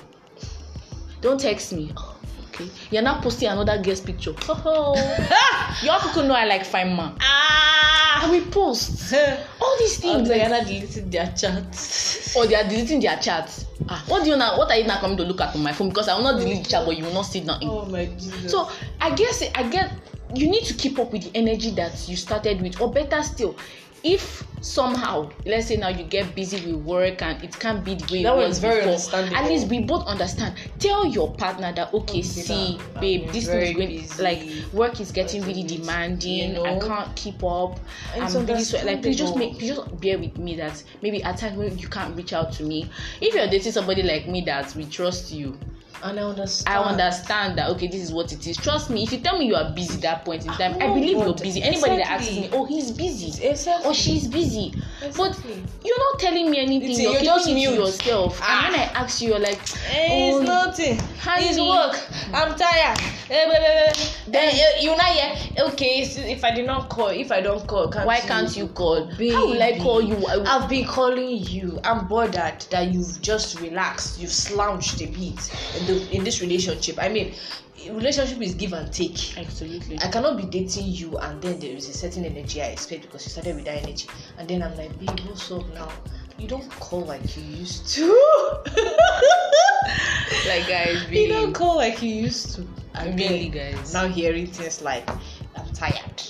Don't 1.20 1.40
text 1.40 1.72
me. 1.72 1.92
oh, 1.96 2.15
okay. 2.56 2.70
You're 2.90 3.02
not 3.02 3.22
posting 3.22 3.48
another 3.48 3.80
guest 3.82 4.04
picture. 4.04 4.34
Oh 4.48 4.94
you 5.82 5.90
all 5.90 6.00
people 6.00 6.24
know 6.24 6.34
i 6.34 6.44
like 6.44 6.64
fine 6.64 6.96
man. 6.96 7.16
Ah! 7.20 8.24
i 8.24 8.30
will 8.30 8.44
post 8.46 9.12
all 9.60 9.78
these 9.78 9.98
things. 9.98 10.28
Like, 10.28 10.38
Diana 10.38 10.64
deleted 10.64 11.12
their 11.12 11.32
chat. 11.36 12.34
or 12.36 12.46
they 12.46 12.54
are 12.54 12.68
deleting 12.68 13.00
their 13.00 13.16
chat 13.18 13.64
ah 13.88 14.02
what 14.08 14.24
do 14.24 14.30
you 14.30 14.36
now 14.36 14.58
what 14.58 14.70
are 14.70 14.76
you 14.76 14.84
now 14.86 15.00
coming 15.00 15.16
to 15.16 15.24
look 15.24 15.40
at 15.40 15.54
on 15.54 15.62
my 15.62 15.72
phone? 15.72 15.88
Because 15.88 16.08
i 16.08 16.14
will 16.16 16.22
not 16.24 16.38
delete 16.38 16.64
the 16.64 16.70
chat 16.70 16.86
but 16.86 16.96
you 16.96 17.04
will 17.04 17.14
not 17.14 17.22
see 17.22 17.40
nothing. 17.40 17.68
Oh 17.68 17.84
my 17.86 18.06
Jesus. 18.06 18.50
so 18.50 18.70
i 19.00 19.14
guess 19.14 19.42
i 19.54 19.62
get 19.68 19.92
you 20.34 20.50
need 20.50 20.64
to 20.64 20.74
keep 20.74 20.98
up 20.98 21.12
with 21.12 21.22
the 21.22 21.38
energy 21.38 21.70
that 21.72 22.08
you 22.08 22.16
started 22.16 22.60
with 22.60 22.80
or 22.80 22.90
better 22.92 23.22
still 23.22 23.56
if 24.06 24.46
somehow 24.60 25.28
let's 25.44 25.66
say 25.66 25.76
now 25.76 25.88
you 25.88 26.04
get 26.04 26.34
busy 26.34 26.56
with 26.72 26.84
work 26.84 27.22
and 27.22 27.42
it 27.42 27.58
can't 27.58 27.84
be 27.84 27.94
the 27.94 28.12
way 28.12 28.22
That 28.22 28.34
it 28.34 28.48
was 28.48 28.58
very 28.60 28.84
before 28.84 29.18
at 29.20 29.48
least 29.48 29.68
we 29.68 29.80
both 29.80 30.06
understand. 30.06 30.56
Tell 30.78 31.06
your 31.06 31.34
partner 31.34 31.72
that 31.72 31.92
okay 31.92 32.18
Okay, 32.18 32.22
see 32.22 32.78
I'm 32.94 33.00
babe 33.00 33.30
this 33.32 33.46
thing 33.48 33.60
is 33.62 34.12
going 34.14 34.24
like 34.24 34.72
work 34.72 35.00
is 35.00 35.10
getting 35.10 35.42
really 35.42 35.64
demanding. 35.64 36.54
you 36.54 36.64
i 36.64 36.78
can't 36.78 37.14
keep 37.16 37.42
up. 37.42 37.80
And 38.14 38.22
i'm 38.24 38.46
really 38.46 38.62
so 38.62 38.84
like 38.84 39.02
please 39.02 39.18
just 39.18 39.36
make 39.36 39.58
please 39.58 39.74
just 39.74 40.00
bear 40.00 40.18
with 40.18 40.38
me 40.38 40.56
that 40.56 40.82
maybe 41.02 41.22
at 41.22 41.36
times 41.38 41.56
when 41.56 41.76
you 41.76 41.88
can't 41.88 42.16
reach 42.16 42.32
out 42.32 42.52
to 42.52 42.62
me 42.62 42.88
if 43.20 43.34
you're 43.34 43.48
dating 43.48 43.72
somebody 43.72 44.02
like 44.02 44.28
me 44.28 44.42
that 44.42 44.74
we 44.76 44.84
trust 44.86 45.32
you 45.32 45.58
and 46.02 46.18
I 46.18 46.22
understand. 46.22 46.78
I 46.78 46.82
understand 46.82 47.58
that 47.58 47.70
okay, 47.70 47.86
this 47.88 48.02
is 48.02 48.12
what 48.12 48.32
it 48.32 48.46
is. 48.46 48.56
Trust 48.56 48.90
me, 48.90 49.02
if 49.02 49.12
you 49.12 49.20
tell 49.20 49.38
me 49.38 49.46
you 49.46 49.54
are 49.54 49.72
busy 49.74 49.98
that 50.00 50.24
point 50.24 50.44
in 50.44 50.52
time, 50.52 50.74
I 50.80 50.86
Oh, 50.86 50.94
believe 50.94 51.16
you're 51.18 51.34
busy. 51.34 51.62
Anybody 51.62 51.96
that 51.96 52.10
asks 52.10 52.30
me, 52.30 52.48
oh, 52.52 52.64
he's 52.64 52.90
busy, 52.92 53.28
Exactly. 53.46 53.88
or 53.90 53.94
she's 53.94 54.26
busy, 54.28 54.74
Exactly. 55.06 55.62
but 55.62 55.84
you're 55.86 55.98
not 55.98 56.20
telling 56.20 56.50
me 56.50 56.58
anything. 56.58 56.90
It's- 56.90 57.00
you're, 57.00 57.22
just 57.22 57.46
mute. 57.50 57.70
to 57.70 57.74
yourself. 57.76 58.38
Ah. 58.42 58.66
And 58.66 58.72
when 58.72 58.80
I 58.80 58.84
ask 58.92 59.20
you, 59.22 59.28
you're 59.30 59.38
like, 59.38 59.60
Eh, 59.92 60.08
oh, 60.10 60.38
it's 60.40 60.48
nothing. 60.48 60.98
honey. 61.18 61.46
It's 61.46 61.58
work. 61.60 62.00
I'm 62.34 62.54
tired. 62.56 62.98
Eh. 63.30 63.92
Then 64.28 64.48
eh, 64.54 64.80
you 64.80 64.90
not 64.96 65.04
here. 65.06 65.34
Okay, 65.66 66.00
if 66.02 66.44
I 66.44 66.50
did 66.54 66.66
not 66.66 66.88
call, 66.88 67.08
if 67.08 67.30
I 67.32 67.40
don't 67.40 67.66
call, 67.66 67.88
can't 67.88 68.06
why 68.06 68.20
can't 68.20 68.54
you 68.56 68.68
call? 68.68 69.06
How 69.06 69.46
will 69.46 69.62
I 69.62 69.72
Baby. 69.72 69.82
call 69.82 70.02
you? 70.02 70.16
I, 70.26 70.56
I've 70.56 70.68
been 70.68 70.86
calling 70.86 71.38
you. 71.38 71.78
I'm 71.84 72.06
bothered 72.08 72.60
that 72.70 72.92
you've 72.92 73.20
just 73.22 73.60
relaxed. 73.60 74.20
You've 74.20 74.32
slouched 74.32 75.00
a 75.00 75.06
bit 75.06 75.50
in, 75.78 75.86
the, 75.86 76.08
in 76.16 76.24
this 76.24 76.40
relationship. 76.40 76.98
I 77.00 77.08
mean, 77.08 77.34
relationship 77.90 78.40
is 78.42 78.54
give 78.54 78.72
and 78.72 78.92
take. 78.92 79.36
absolutely. 79.38 79.98
I 80.00 80.08
cannot 80.10 80.36
be 80.36 80.44
dating 80.44 80.86
you 80.86 81.16
and 81.18 81.40
then 81.40 81.58
there 81.60 81.70
is 81.72 81.88
a 81.88 81.92
certain 81.92 82.24
energy 82.24 82.62
I 82.62 82.66
expect 82.66 83.02
because 83.02 83.24
you 83.24 83.30
started 83.30 83.56
with 83.56 83.64
that 83.66 83.82
energy. 83.82 84.08
And 84.38 84.48
then 84.48 84.62
I'm 84.62 84.76
like, 84.76 84.98
babe, 84.98 85.20
what's 85.26 85.50
up 85.50 85.66
now? 85.74 85.90
You 86.38 86.48
don't 86.48 86.68
call 86.70 87.00
like 87.06 87.36
you 87.36 87.42
used 87.42 87.88
to. 87.94 88.06
like 90.48 90.68
guys, 90.68 91.08
you 91.10 91.28
don't 91.28 91.52
call 91.54 91.76
like 91.76 92.02
you 92.02 92.14
used 92.14 92.54
to. 92.56 92.66
And 92.94 93.18
really, 93.18 93.48
guys. 93.48 93.92
now 93.92 94.08
hearing 94.08 94.46
things 94.46 94.82
like, 94.82 95.08
I'm 95.56 95.66
tired. 95.74 96.22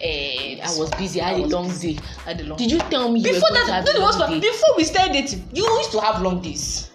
Eh, 0.00 0.58
I 0.62 0.78
was 0.78 0.90
busy. 0.92 1.20
I 1.20 1.30
had 1.30 1.40
a 1.40 1.46
long 1.46 1.70
day. 1.78 1.96
I 2.26 2.32
had 2.32 2.40
a 2.40 2.44
long 2.44 2.58
Did 2.58 2.70
you 2.72 2.78
tell 2.78 3.10
me 3.10 3.20
you 3.20 3.32
before 3.32 3.50
going 3.50 3.66
that, 3.66 3.84
no, 3.84 3.90
a 3.90 3.94
the 3.94 4.00
worst 4.00 4.18
long 4.18 4.30
day? 4.30 4.40
before 4.40 4.76
we 4.76 4.84
started 4.84 5.12
dating, 5.12 5.48
you 5.54 5.64
used 5.64 5.92
to 5.92 6.00
have 6.00 6.20
long 6.22 6.40
days. 6.42 6.90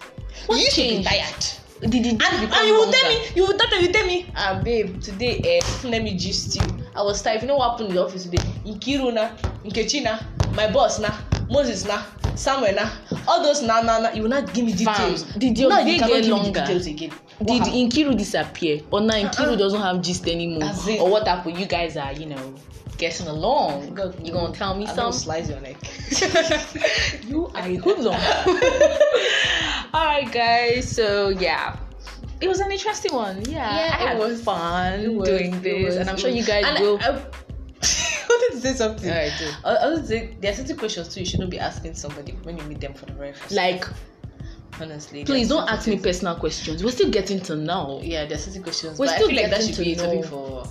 What 0.46 0.56
you 0.56 0.64
used 0.64 0.76
changed? 0.76 1.08
to 1.08 1.14
be 1.14 1.20
tired. 1.20 1.44
Did 1.80 2.06
it 2.06 2.22
And, 2.22 2.52
and 2.52 2.66
you 2.68 2.74
will 2.74 2.90
tell 2.92 3.08
me, 3.08 3.18
you 3.36 3.46
will 3.46 3.56
tell 3.56 3.68
me, 3.78 3.86
you 3.86 3.92
tell 3.92 4.06
me, 4.06 4.26
ah 4.34 4.60
babe, 4.64 5.00
today, 5.00 5.40
eh, 5.44 5.60
let 5.88 6.02
me 6.02 6.16
gist 6.16 6.56
you. 6.56 6.62
I 6.96 7.02
was 7.02 7.22
tired. 7.22 7.42
You 7.42 7.48
know 7.48 7.56
what 7.56 7.70
happened 7.70 7.90
in 7.90 7.94
the 7.96 8.04
office 8.04 8.24
today? 8.24 8.38
Nkiru 8.66 9.14
na, 9.14 9.30
Nkechi 9.64 10.02
na, 10.02 10.18
my 10.54 10.66
boss 10.72 10.98
na, 10.98 11.10
Moses 11.48 11.86
na, 11.86 12.02
Samuel 12.34 12.74
na, 12.74 12.90
all 13.28 13.42
those 13.42 13.62
na 13.62 13.80
na 13.82 13.98
na. 14.00 14.10
You 14.10 14.26
not 14.26 14.52
give 14.52 14.64
me 14.64 14.72
Fam, 14.72 14.94
details. 14.94 15.22
did 15.38 15.58
your 15.58 15.70
day 15.70 15.98
get 15.98 16.22
the 16.24 16.30
longer? 16.30 16.60
details 16.60 16.86
again. 16.86 17.12
Did 17.44 17.58
happened? 17.66 17.90
Nkiru 17.92 18.16
disappear? 18.18 18.80
Or 18.90 19.00
now 19.00 19.14
Nkiru 19.14 19.48
Uh-uh. 19.48 19.56
doesn't 19.56 19.80
have 19.80 20.02
gist 20.02 20.26
anymore? 20.26 20.70
Or 21.00 21.10
what 21.10 21.26
happened? 21.26 21.58
You 21.58 21.66
guys 21.66 21.96
are, 21.96 22.12
you 22.12 22.26
know, 22.26 22.54
getting 22.96 23.26
along. 23.28 23.94
God, 23.94 24.14
you 24.26 24.32
gonna 24.32 24.52
tell 24.52 24.74
me 24.74 24.82
I'm 24.86 24.94
some? 24.94 25.04
gonna 25.06 25.12
slice 25.12 25.48
your 25.48 25.60
neck. 25.60 25.76
you 27.28 27.46
are 27.54 27.62
a 27.68 27.76
hoodlum. 27.76 28.14
Alright 29.94 30.30
guys, 30.32 30.90
so 30.94 31.28
yeah. 31.30 31.76
It 32.40 32.48
was 32.48 32.60
an 32.60 32.70
interesting 32.70 33.14
one. 33.14 33.42
Yeah, 33.50 33.52
Yeah, 33.74 33.96
I 33.98 34.02
it 34.02 34.08
had 34.08 34.18
was- 34.18 34.42
fun 34.42 35.16
was- 35.16 35.28
doing 35.28 35.60
this, 35.62 35.84
was- 35.86 35.96
and 35.96 36.08
I'm 36.10 36.16
sure 36.16 36.30
you 36.30 36.44
guys 36.44 36.64
and 36.66 36.78
will. 36.84 36.98
I, 37.00 37.08
I 37.82 38.26
wanted 38.28 38.54
to 38.56 38.60
say 38.60 38.74
something. 38.74 39.10
Alright, 39.10 39.32
do. 39.38 39.48
I, 39.64 39.74
I 39.76 39.86
to 39.88 40.06
say 40.06 40.36
there 40.40 40.52
are 40.52 40.54
certain 40.54 40.76
questions 40.76 41.08
too 41.14 41.20
you 41.20 41.26
shouldn't 41.26 41.50
be 41.50 41.58
asking 41.58 41.94
somebody 41.94 42.32
when 42.42 42.58
you 42.58 42.64
meet 42.64 42.80
them 42.80 42.94
for 42.94 43.06
the 43.06 43.12
very 43.12 43.32
first 43.32 43.52
like. 43.52 43.84
Honestly. 44.80 45.24
please 45.24 45.48
don't 45.48 45.68
ask 45.68 45.86
me 45.88 45.98
personal 45.98 46.36
questions. 46.36 46.84
We're 46.84 46.90
still 46.92 47.10
getting 47.10 47.40
to 47.40 47.56
know. 47.56 48.00
Yeah, 48.02 48.26
there's 48.26 48.42
are 48.42 48.50
certain 48.50 48.62
questions. 48.62 48.98
We're 48.98 49.06
but 49.06 49.12
I 49.12 49.16
still 49.16 49.28
feel 49.28 49.42
like 49.42 49.50
that 49.50 49.62
should 49.62 49.84
be 49.84 49.92
a 49.92 49.96
to 49.96 50.02
topic 50.04 50.24
for 50.26 50.64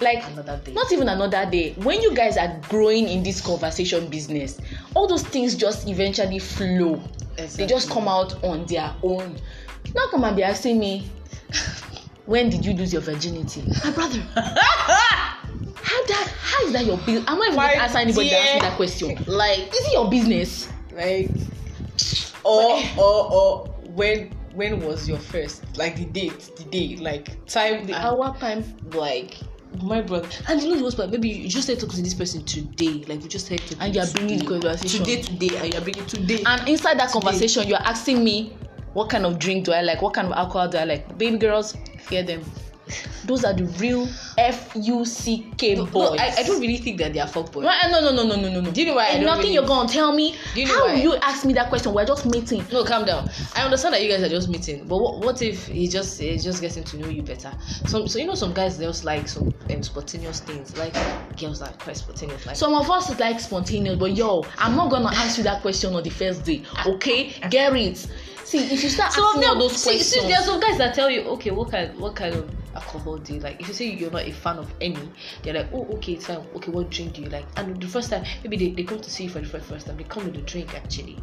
Like, 0.00 0.24
another 0.30 0.60
day. 0.64 0.72
not 0.72 0.92
even 0.92 1.08
another 1.08 1.50
day 1.50 1.72
when 1.78 2.00
you 2.02 2.14
guys 2.14 2.36
are 2.36 2.60
growing 2.68 3.08
in 3.08 3.22
this 3.22 3.40
conversation 3.40 4.08
business 4.08 4.60
all 4.94 5.08
those 5.08 5.24
things 5.24 5.56
just 5.56 5.88
eventually 5.88 6.38
flow 6.38 7.02
they 7.56 7.66
just 7.66 7.90
come 7.90 8.06
out 8.06 8.42
on 8.44 8.64
their 8.66 8.94
own 9.02 9.36
now 9.96 10.06
come 10.10 10.22
and 10.22 10.36
be 10.36 10.44
asking 10.44 10.78
me 10.78 11.10
when 12.26 12.48
did 12.48 12.64
you 12.64 12.74
lose 12.74 12.92
your 12.92 13.02
virginity 13.02 13.62
my 13.84 13.90
brother 13.90 14.20
how 15.82 16.06
that 16.06 16.32
how 16.40 16.64
is 16.66 16.72
that 16.72 16.84
your 16.84 16.96
business 16.98 17.24
i'm 17.26 17.38
not 17.38 17.46
even 17.48 17.58
going 17.58 17.70
to 17.72 17.76
My 17.76 17.82
answer 17.84 17.98
anybody 17.98 18.30
that 18.30 18.40
ask 18.40 18.54
me 18.54 18.60
that 18.60 18.76
question 18.76 19.24
like 19.26 19.58
is 19.74 19.86
it 19.86 19.92
your 19.94 20.08
business 20.10 20.68
like 20.92 21.30
or 22.48 22.80
or 22.98 23.32
or 23.32 23.66
when 23.94 24.30
when 24.54 24.80
was 24.80 25.08
your 25.08 25.18
first 25.18 25.62
like 25.76 25.96
the 25.96 26.04
date 26.06 26.50
the 26.56 26.64
day 26.64 26.96
like 26.96 27.44
time 27.46 27.86
the 27.86 27.94
hour 27.94 28.36
time 28.38 28.64
like 28.92 29.36
my 29.82 30.00
brother 30.00 30.28
and 30.48 30.62
you 30.62 30.68
know 30.70 30.76
the 30.76 30.82
worst 30.82 30.96
part 30.96 31.10
maybe 31.10 31.28
you 31.28 31.48
just 31.48 31.64
started 31.64 31.80
talking 31.80 31.96
to 31.96 32.02
this 32.02 32.14
person 32.14 32.42
today 32.44 33.04
like 33.06 33.20
we 33.22 33.28
just 33.28 33.46
started 33.46 33.64
talking 33.68 33.82
And 33.84 33.94
you're 33.94 34.06
bringing 34.06 34.38
the 34.38 34.44
today. 34.44 34.60
conversation. 34.60 35.04
today 35.04 35.22
today 35.22 35.56
and 35.58 35.72
you're 35.74 35.82
bringing 35.82 36.06
today 36.06 36.42
and 36.46 36.68
inside 36.68 36.98
that 36.98 37.10
Today. 37.10 37.20
conversation 37.20 37.68
you're 37.68 37.82
asking 37.82 38.24
me 38.24 38.56
what 38.94 39.10
kind 39.10 39.26
of 39.26 39.38
drink 39.38 39.66
do 39.66 39.72
i 39.72 39.82
like 39.82 40.00
what 40.00 40.14
kind 40.14 40.26
of 40.26 40.32
alcohol 40.32 40.68
do 40.68 40.78
i 40.78 40.84
like 40.84 41.16
baby 41.18 41.36
girls 41.36 41.76
hear 42.08 42.22
them 42.22 42.42
those 43.24 43.44
are 43.44 43.52
the 43.52 43.64
real 43.78 44.08
F 44.36 44.72
U 44.76 45.04
C 45.04 45.50
K 45.56 45.74
boys. 45.74 45.92
no, 45.92 46.16
I, 46.16 46.34
I 46.38 46.42
don't 46.42 46.60
really 46.60 46.76
think 46.78 46.98
that 46.98 47.12
they 47.12 47.20
are 47.20 47.26
fuckboys. 47.28 47.62
No, 47.62 48.00
no, 48.00 48.00
no, 48.00 48.12
no, 48.12 48.22
no, 48.26 48.36
no, 48.40 48.50
no, 48.50 48.60
no. 48.60 48.70
Do 48.70 48.80
you 48.80 48.86
know 48.88 48.94
why 48.94 49.04
I 49.04 49.08
And 49.10 49.16
don't 49.22 49.26
nothing 49.26 49.42
really- 49.42 49.54
you're 49.54 49.66
gonna 49.66 49.88
tell 49.88 50.12
me. 50.12 50.34
Do 50.54 50.60
you 50.60 50.66
know 50.66 50.74
How 50.78 50.86
why? 50.86 50.94
will 50.94 51.00
you 51.00 51.14
ask 51.16 51.44
me 51.44 51.52
that 51.54 51.68
question? 51.68 51.92
We're 51.92 52.04
just 52.06 52.26
meeting. 52.26 52.64
No, 52.72 52.84
calm 52.84 53.04
down. 53.04 53.28
I 53.54 53.62
understand 53.62 53.94
that 53.94 54.02
you 54.02 54.08
guys 54.08 54.22
are 54.22 54.28
just 54.28 54.48
meeting, 54.48 54.86
but 54.86 54.98
what, 54.98 55.18
what 55.20 55.42
if 55.42 55.66
he 55.66 55.88
just 55.88 56.20
he's 56.20 56.44
just 56.44 56.60
getting 56.60 56.84
to 56.84 56.98
know 56.98 57.08
you 57.08 57.22
better? 57.22 57.52
Some 57.86 58.06
so 58.08 58.18
you 58.18 58.26
know 58.26 58.34
some 58.34 58.52
guys 58.52 58.78
they 58.78 58.84
just 58.84 59.04
like 59.04 59.28
some 59.28 59.52
um, 59.70 59.82
spontaneous 59.82 60.40
things, 60.40 60.76
like 60.76 60.94
girls 61.38 61.60
that 61.60 61.70
are 61.70 61.78
quite 61.78 61.96
spontaneous. 61.96 62.46
Like 62.46 62.56
Some 62.56 62.74
of 62.74 62.90
us 62.90 63.10
is 63.10 63.18
like 63.20 63.40
spontaneous, 63.40 63.96
but 63.98 64.16
yo, 64.16 64.44
I'm 64.58 64.76
not 64.76 64.90
gonna 64.90 65.08
ask 65.14 65.38
you 65.38 65.44
that 65.44 65.62
question 65.62 65.94
on 65.94 66.02
the 66.02 66.10
first 66.10 66.44
day. 66.44 66.62
Okay, 66.86 67.30
get 67.50 67.74
it. 67.76 68.06
See, 68.44 68.58
if 68.72 68.82
you 68.82 68.88
start 68.88 69.16
of 69.18 69.24
asking 69.24 69.44
all 69.44 69.58
those 69.58 69.76
see, 69.76 69.90
questions, 69.90 70.22
see, 70.22 70.28
there 70.28 70.38
are 70.40 70.42
some 70.44 70.58
guys 70.58 70.78
that 70.78 70.94
tell 70.94 71.10
you, 71.10 71.20
okay, 71.22 71.50
what 71.50 71.70
kind 71.70 71.94
what 71.98 72.16
kind 72.16 72.34
of 72.34 72.50
alcohol 72.82 73.20
you 73.28 73.40
like? 73.40 73.60
If 73.60 73.68
you 73.68 73.74
say 73.74 73.86
you're 73.86 74.10
not 74.10 74.22
a 74.26 74.32
fan 74.32 74.58
of 74.58 74.72
any, 74.80 74.98
they're 75.42 75.54
like, 75.54 75.68
oh, 75.72 75.86
okay, 75.96 76.12
it's 76.12 76.26
fine. 76.26 76.38
Okay, 76.56 76.70
what 76.70 76.90
drink 76.90 77.14
do 77.14 77.22
you 77.22 77.28
like? 77.28 77.44
And 77.56 77.80
the 77.80 77.88
first 77.88 78.10
time, 78.10 78.24
maybe 78.42 78.56
they, 78.56 78.70
they 78.70 78.84
come 78.84 79.00
to 79.00 79.10
see 79.10 79.24
you 79.24 79.30
for 79.30 79.40
the 79.40 79.46
first, 79.46 79.66
first 79.66 79.86
time, 79.86 79.96
they 79.96 80.04
come 80.04 80.24
with 80.24 80.36
a 80.36 80.42
drink 80.42 80.74
actually. 80.74 81.18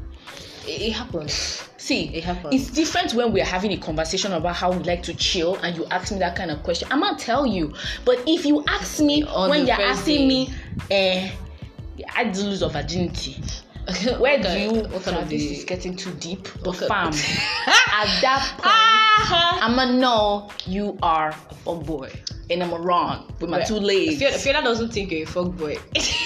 It, 0.67 0.81
it 0.81 0.91
happens. 0.93 1.67
see, 1.77 2.13
It 2.15 2.23
happens. 2.23 2.53
it's 2.53 2.71
different 2.71 3.13
when 3.13 3.31
we're 3.31 3.45
having 3.45 3.71
a 3.71 3.77
conversation 3.77 4.33
about 4.33 4.55
how 4.55 4.71
we 4.71 4.83
like 4.83 5.03
to 5.03 5.13
chill, 5.13 5.55
and 5.57 5.75
you 5.75 5.85
ask 5.91 6.11
me 6.11 6.19
that 6.19 6.35
kind 6.35 6.51
of 6.51 6.63
question. 6.63 6.87
I'm 6.91 6.99
gonna 7.01 7.17
tell 7.17 7.45
you, 7.45 7.73
but 8.03 8.21
if 8.27 8.45
you 8.45 8.63
ask 8.67 8.99
me 8.99 9.23
On 9.23 9.49
when 9.49 9.67
you're 9.67 9.79
asking 9.81 10.19
day. 10.21 10.27
me, 10.27 10.53
eh, 10.91 11.31
I 12.15 12.23
lose 12.23 12.61
of 12.61 12.73
virginity. 12.73 13.41
Where 13.85 14.39
What 14.39 14.41
do 14.41 14.59
you? 14.59 14.85
Of 14.85 15.29
this 15.29 15.43
is 15.43 15.63
getting 15.63 15.95
too 15.95 16.11
deep. 16.13 16.47
But 16.63 16.75
What 16.75 16.87
fam, 16.87 17.07
at 17.93 18.21
that 18.21 18.53
point. 18.57 18.65
Ah! 18.65 19.59
I'ma 19.65 19.85
know 19.91 20.49
you 20.65 20.97
are 21.01 21.29
a 21.29 21.55
fuckboy 21.65 22.34
and 22.49 22.61
I'm 22.61 22.73
wrong 22.83 23.27
with 23.39 23.49
my 23.49 23.61
two 23.63 23.75
legs. 23.75 24.17
Fiona, 24.19 24.37
Fiona 24.37 24.61
doesn't 24.63 24.91
think 24.93 25.11
you're 25.11 25.23
a 25.23 25.25
fuck 25.25 25.51
boy. 25.55 25.77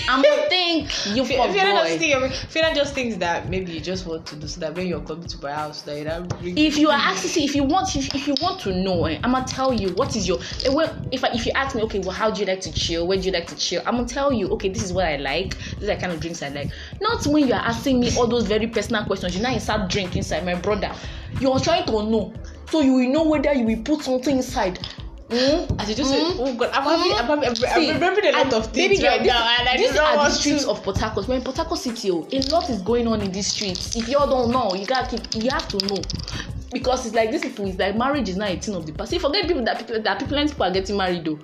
I'ma 0.10 0.24
think 0.50 0.90
you 1.16 1.24
Fiona 1.26 1.48
doesn't 1.54 1.60
fuckboy. 1.60 2.00
think 2.00 2.12
you're, 2.14 2.30
Fiona 2.30 2.76
just 2.76 2.94
thinks 2.94 3.18
that 3.18 3.50
maybe 3.50 3.72
you 3.72 3.80
just 3.80 4.06
want 4.06 4.26
to 4.28 4.36
do 4.36 4.48
so 4.48 4.60
that 4.60 4.76
when 4.76 4.88
you're 4.88 5.02
coming 5.02 5.28
to 5.28 5.42
my 5.42 5.52
house, 5.54 5.82
that 5.84 5.98
you 5.98 6.04
don't 6.04 6.28
bring. 6.40 6.58
If 6.58 6.78
you 6.78 6.90
are 6.90 7.00
asking, 7.00 7.30
see, 7.30 7.46
if 7.46 7.56
you 7.56 7.64
want, 7.64 7.96
if, 7.96 8.14
if 8.14 8.28
you 8.28 8.36
want 8.42 8.60
to 8.62 8.74
know, 8.74 9.06
eh, 9.06 9.20
I'ma 9.24 9.44
tell 9.46 9.74
you 9.74 9.90
what 9.94 10.16
is 10.16 10.28
your. 10.28 10.40
eh, 10.66 10.70
Well, 10.70 10.94
if 11.12 11.24
I, 11.24 11.30
if 11.30 11.46
you 11.46 11.52
ask 11.56 11.76
me, 11.76 11.82
okay, 11.84 12.00
well, 12.00 12.12
how 12.12 12.30
do 12.32 12.42
you 12.42 12.46
like 12.48 12.62
to 12.62 12.72
chill? 12.74 13.08
Where 13.08 13.18
do 13.18 13.24
you 13.24 13.32
like 13.32 13.48
to 13.48 13.56
chill? 13.56 13.82
I'm 13.86 13.96
gonna 13.96 14.08
tell 14.08 14.34
you, 14.34 14.50
okay, 14.50 14.70
this 14.70 14.84
is 14.84 14.92
what 14.94 15.06
I 15.06 15.16
like. 15.18 15.58
These 15.80 15.84
are 15.90 15.96
the 15.96 16.02
kind 16.02 16.12
of 16.12 16.20
drinks 16.20 16.42
I 16.44 16.50
like. 16.50 16.70
Not 17.00 17.26
when 17.28 17.48
you 17.48 17.54
are 17.54 17.62
asking 17.62 18.00
me 18.00 18.16
all 18.18 18.28
those 18.28 18.46
very 18.46 18.68
personal 18.68 19.06
questions. 19.06 19.36
You 19.38 19.42
know, 19.44 19.50
inside 19.52 19.90
drink 19.90 20.16
inside 20.16 20.46
my 20.46 20.56
brother. 20.56 20.92
You 21.40 21.52
are 21.52 21.60
trying 21.60 21.86
to 21.86 21.92
know, 21.92 22.34
so 22.70 22.82
you 22.82 22.94
will 22.94 23.10
know 23.10 23.24
whether 23.30 23.54
you 23.54 23.64
will 23.66 23.82
put 23.84 24.02
something 24.04 24.38
inside. 24.38 24.80
Mm? 25.30 25.80
As 25.80 25.88
you 25.90 25.96
just 25.96 26.12
Mm. 26.12 26.32
said, 26.32 26.38
oh 26.40 26.54
god, 26.56 26.70
I'm 26.74 26.84
having, 26.84 27.12
I'm, 27.14 27.26
having, 27.44 27.66
I'm, 27.70 27.94
remembering 27.94 28.30
a 28.30 28.32
lot 28.32 28.46
and 28.46 28.54
of 28.56 28.66
things 28.68 29.04
right 29.04 29.20
this- 29.22 29.28
now, 29.32 29.56
and 29.60 29.70
I 29.70 29.78
these 29.78 29.96
are 29.96 30.16
the 30.16 30.30
streets 30.32 30.64
to. 30.64 30.72
of 30.72 30.82
Port 30.82 30.98
Harcourt. 30.98 31.28
We're 31.28 31.36
in 31.36 31.44
Port 31.44 31.56
Harcourt 31.58 31.80
City. 31.80 32.10
Oh, 32.10 32.28
a 32.32 32.40
lot 32.52 32.68
is 32.70 32.82
going 32.82 33.08
on 33.08 33.22
in 33.22 33.32
these 33.32 33.48
streets. 33.48 33.96
If 33.96 34.10
y'all 34.10 34.28
don't 34.28 34.52
know, 34.52 34.74
you 34.74 34.88
gotta 34.88 35.18
keep. 35.18 35.44
You 35.44 35.52
have 35.52 35.68
to 35.68 35.86
know 35.86 36.02
because 36.72 37.06
it's 37.06 37.14
like 37.16 37.30
this 37.30 37.44
people. 37.44 37.68
It's 37.68 37.78
like 37.78 37.96
marriage 37.96 38.28
is 38.28 38.38
not 38.38 38.50
a 38.50 38.60
thing 38.60 38.74
of 38.74 38.88
the 38.88 38.92
past. 38.92 39.12
See, 39.12 39.20
forget 39.20 39.48
people 39.48 39.64
that 39.66 39.78
people 39.78 40.02
that 40.02 40.18
people, 40.18 40.34
plenty 40.34 40.50
people 40.50 40.66
are 40.66 40.72
getting 40.72 40.98
married 40.98 41.24
though. 41.26 41.38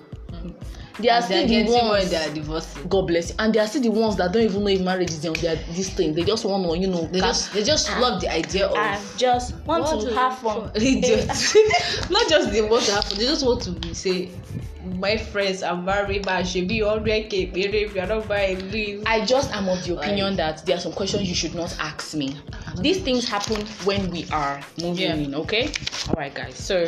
They 0.99 1.09
are 1.09 1.15
And 1.17 1.25
still 1.25 1.37
they're 1.39 1.47
the 1.47 1.63
getting 1.71 1.87
ones. 1.89 2.09
they 2.09 2.15
are 2.17 2.33
divorcing. 2.33 2.87
God 2.87 3.07
bless 3.07 3.29
you. 3.29 3.35
And 3.39 3.53
they 3.53 3.59
are 3.59 3.67
still 3.67 3.81
the 3.81 3.89
ones 3.91 4.15
that 4.15 4.31
don't 4.31 4.43
even 4.43 4.61
know 4.63 4.69
if 4.69 4.81
marriage 4.81 5.09
is 5.09 5.21
their 5.21 5.33
this 5.33 5.89
thing. 5.89 6.13
They 6.13 6.23
just 6.23 6.45
want 6.45 6.63
to, 6.65 6.77
you 6.77 6.87
know, 6.87 7.05
They 7.07 7.19
just, 7.19 7.53
they 7.53 7.63
just 7.63 7.89
love 7.99 8.21
the 8.21 8.31
idea 8.31 8.67
of. 8.67 8.75
I 8.77 8.99
just 9.17 9.53
want, 9.65 9.83
want 9.83 10.01
to, 10.01 10.13
have 10.15 10.37
fun. 10.39 10.71
They 10.73 11.01
just, 11.01 11.55
not 12.09 12.29
just 12.29 12.51
they 12.51 12.61
want 12.61 12.83
to 12.85 12.91
have 12.93 13.03
fun, 13.05 13.17
they 13.17 13.25
just 13.25 13.45
want 13.45 13.61
to 13.63 13.71
be 13.71 13.93
say, 13.93 14.29
my 14.99 15.17
friends 15.17 15.63
are 15.63 15.75
married, 15.75 16.23
but 16.25 16.43
should 16.47 16.67
be 16.67 16.79
100k, 16.79 17.51
if 17.57 17.95
you 17.95 18.01
are 18.01 18.07
not 18.07 18.27
buying 18.27 18.71
leave. 18.71 19.03
I 19.05 19.25
just 19.25 19.51
am 19.51 19.67
of 19.67 19.83
the 19.83 19.97
opinion 19.97 20.27
Like- 20.27 20.37
that 20.37 20.65
there 20.65 20.77
are 20.77 20.79
some 20.79 20.93
questions 20.93 21.27
you 21.27 21.33
should 21.35 21.55
not 21.55 21.75
ask 21.79 22.13
me. 22.15 22.37
These 22.79 23.01
things 23.01 23.27
happen 23.27 23.65
when 23.83 24.11
we 24.11 24.27
are 24.31 24.61
moving 24.79 25.03
Yeah. 25.09 25.15
in, 25.15 25.35
okay? 25.35 25.71
Alright 26.09 26.33
guys, 26.35 26.55
so 26.55 26.87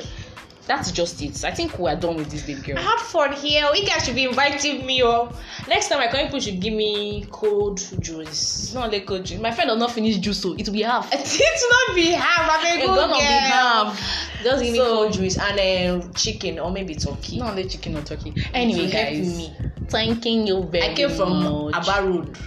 that's 0.67 0.91
just 0.91 1.21
it. 1.21 1.43
I 1.45 1.51
think 1.51 1.79
we're 1.79 1.95
done 1.95 2.17
with 2.17 2.29
this 2.29 2.43
baby 2.43 2.61
girl. 2.61 2.77
I 2.77 2.81
had 2.81 2.99
fun 2.99 3.33
here. 3.33 3.67
You 3.73 3.85
guys 3.85 4.05
should 4.05 4.15
be 4.15 4.25
inviting 4.25 4.85
me. 4.85 5.01
Oh, 5.03 5.31
next 5.67 5.87
time 5.89 5.99
I 5.99 6.07
come, 6.07 6.19
people 6.25 6.39
should 6.39 6.59
give 6.59 6.73
me 6.73 7.25
cold 7.31 7.77
juice. 7.99 8.73
Not 8.73 8.91
like 8.91 9.05
cold 9.05 9.25
juice. 9.25 9.39
My 9.39 9.51
friend 9.51 9.69
does 9.69 9.79
not 9.79 9.91
finish 9.91 10.17
juice, 10.17 10.41
so 10.41 10.53
it 10.53 10.67
will 10.67 10.73
be 10.73 10.81
half. 10.83 11.09
It's 11.13 11.67
not 11.71 11.95
be 11.95 12.11
half. 12.11 12.49
I'm 12.51 12.77
a 12.77 12.81
good 12.81 12.87
gonna 12.95 13.13
be 13.13 13.19
girl. 13.19 13.29
half. 13.29 14.43
Just 14.43 14.63
give 14.63 14.73
me 14.73 14.79
So- 14.79 14.85
cold 14.95 15.13
juice 15.13 15.37
and 15.37 16.03
um, 16.03 16.13
chicken 16.13 16.59
or 16.59 16.69
maybe 16.71 16.95
turkey. 16.95 17.39
Not 17.39 17.51
only 17.51 17.67
chicken 17.67 17.97
or 17.97 18.01
turkey. 18.01 18.33
Anyway, 18.53 18.91
guys, 18.91 19.37
me. 19.37 19.55
thanking 19.87 20.45
you 20.47 20.63
very 20.63 20.91
I 20.91 20.93
came 20.93 21.09
from 21.09 21.43
much. 21.71 21.75
Aba 21.87 22.07
Road 22.07 22.37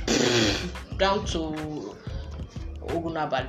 down 0.98 1.24
to 1.26 1.94
Ogunabali. 2.86 3.48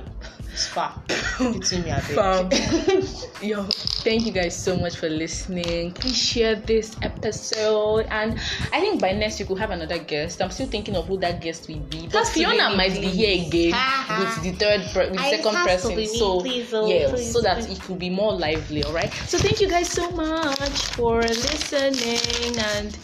It's 0.52 0.66
far. 0.66 1.00
Between 1.38 1.82
me 1.84 1.90
and 1.90 2.02
Fam. 2.02 2.50
Yo, 3.42 3.64
thank 4.04 4.26
you 4.26 4.32
guys 4.32 4.54
so 4.54 4.76
much 4.76 4.96
for 4.96 5.08
listening. 5.08 5.92
Please 5.92 6.16
share 6.16 6.56
this 6.56 6.94
episode, 7.00 8.06
and 8.10 8.38
I 8.70 8.80
think 8.80 9.00
by 9.00 9.12
next 9.12 9.38
week 9.38 9.48
we'll 9.48 9.58
have 9.58 9.70
another 9.70 9.98
guest. 9.98 10.42
I'm 10.42 10.50
still 10.50 10.66
thinking 10.66 10.94
of 10.94 11.06
who 11.06 11.16
that 11.18 11.40
guest 11.40 11.68
will 11.68 11.80
be, 11.88 12.02
but 12.02 12.18
Has 12.18 12.28
to 12.34 12.40
be 12.40 12.44
Fiona 12.44 12.76
might 12.76 12.92
be 12.92 13.08
here 13.08 13.46
again 13.46 13.72
with 14.20 14.42
the 14.42 14.52
third, 14.52 14.80
with 14.94 15.16
the 15.16 15.30
second 15.30 15.54
person. 15.54 15.96
me, 15.96 16.06
so 16.06 16.40
please, 16.40 16.74
oh, 16.74 16.86
yeah, 16.86 17.08
please, 17.08 17.32
so 17.32 17.40
that 17.40 17.64
please. 17.64 17.78
it 17.78 17.88
will 17.88 17.96
be 17.96 18.10
more 18.10 18.32
lively. 18.32 18.84
All 18.84 18.92
right. 18.92 19.12
So 19.26 19.38
thank 19.38 19.58
you 19.58 19.70
guys 19.70 19.88
so 19.88 20.10
much 20.10 20.86
for 20.92 21.22
listening, 21.22 22.58
and 22.76 22.98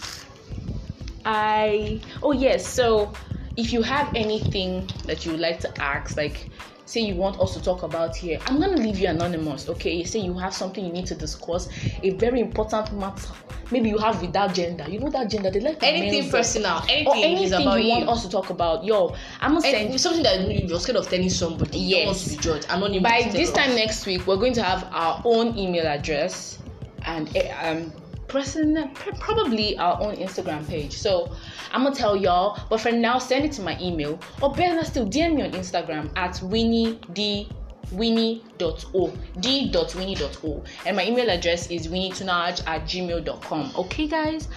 I 1.24 2.00
oh 2.22 2.32
yes, 2.32 2.66
so 2.66 3.10
if 3.56 3.72
you 3.72 3.80
have 3.80 4.14
anything 4.14 4.88
that 5.06 5.24
you 5.24 5.32
would 5.32 5.40
like 5.40 5.60
to 5.60 5.82
ask, 5.82 6.14
like 6.18 6.50
say 6.88 7.00
you 7.00 7.14
want 7.16 7.38
us 7.38 7.52
to 7.54 7.62
talk 7.62 7.82
about 7.82 8.16
here, 8.16 8.38
I'm 8.46 8.58
gonna 8.58 8.76
leave 8.78 8.98
you 8.98 9.08
anonymous, 9.08 9.68
okay? 9.68 10.04
Say 10.04 10.20
you 10.20 10.32
have 10.38 10.54
something 10.54 10.82
you 10.84 10.90
need 10.92 11.06
to 11.06 11.14
discuss, 11.14 11.68
a 12.02 12.10
very 12.10 12.40
important 12.40 12.92
matter. 12.98 13.28
Maybe 13.70 13.90
you 13.90 13.98
have 13.98 14.22
with 14.22 14.32
that 14.32 14.54
gender, 14.54 14.86
you 14.88 14.98
know 14.98 15.10
that 15.10 15.28
gender, 15.28 15.50
they 15.50 15.60
like 15.60 15.82
anything 15.82 16.30
personal, 16.30 16.82
anything, 16.88 17.06
or 17.06 17.14
anything 17.16 17.60
you 17.60 17.76
you. 17.78 17.88
want 17.90 18.08
us 18.08 18.22
to 18.24 18.30
talk 18.30 18.48
about. 18.48 18.84
Yo, 18.84 19.14
I'm 19.42 19.50
gonna 19.50 19.60
send 19.60 20.00
something 20.00 20.22
that 20.22 20.40
you- 20.40 20.66
you're 20.66 20.80
scared 20.80 20.96
of 20.96 21.08
telling 21.08 21.28
somebody. 21.28 21.78
You 21.78 21.96
Yes. 21.98 22.24
to 22.24 22.30
be 22.30 22.36
judged. 22.36 22.66
Anonymous. 22.70 23.02
by 23.02 23.28
this 23.30 23.52
time 23.52 23.74
next 23.74 24.06
week 24.06 24.26
we're 24.26 24.36
going 24.36 24.54
to 24.54 24.62
have 24.62 24.88
our 24.90 25.20
own 25.26 25.58
email 25.58 25.86
address 25.86 26.58
and 27.04 27.28
eh, 27.36 27.52
um 27.68 27.92
person 28.28 28.90
probably 29.20 29.76
our 29.78 30.00
own 30.00 30.16
instagram 30.16 30.66
page. 30.68 30.92
So 30.92 31.34
i'm 31.72 31.82
gonna 31.84 31.94
tell 31.94 32.16
y'all 32.16 32.58
but 32.68 32.80
for 32.80 32.92
now 32.92 33.18
send 33.18 33.44
it 33.44 33.52
to 33.52 33.62
my 33.62 33.78
email. 33.80 34.18
Or 34.42 34.52
better 34.52 34.84
still 34.84 35.06
dm 35.06 35.36
me 35.36 35.42
on 35.42 35.52
instagram 35.52 36.10
at 36.16 36.40
winnie 36.42 37.00
d 37.12 37.48
winnie.o 37.92 39.12
d.winnie.o 39.40 40.64
and 40.84 40.96
my 40.96 41.06
email 41.06 41.30
address 41.30 41.70
is 41.70 41.88
winnietunaj 41.88 42.66
at 42.66 42.84
gmail.com 42.84 43.72
okay 43.76 44.06
guys? 44.06 44.48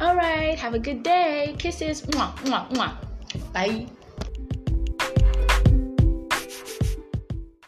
All 0.00 0.16
right 0.16 0.58
have 0.58 0.74
a 0.74 0.78
good 0.78 1.02
day. 1.02 1.54
Kisses. 1.58 2.02
Mwah, 2.02 2.34
mwah, 2.44 2.70
mwah. 2.70 2.96
Bye. 3.52 3.97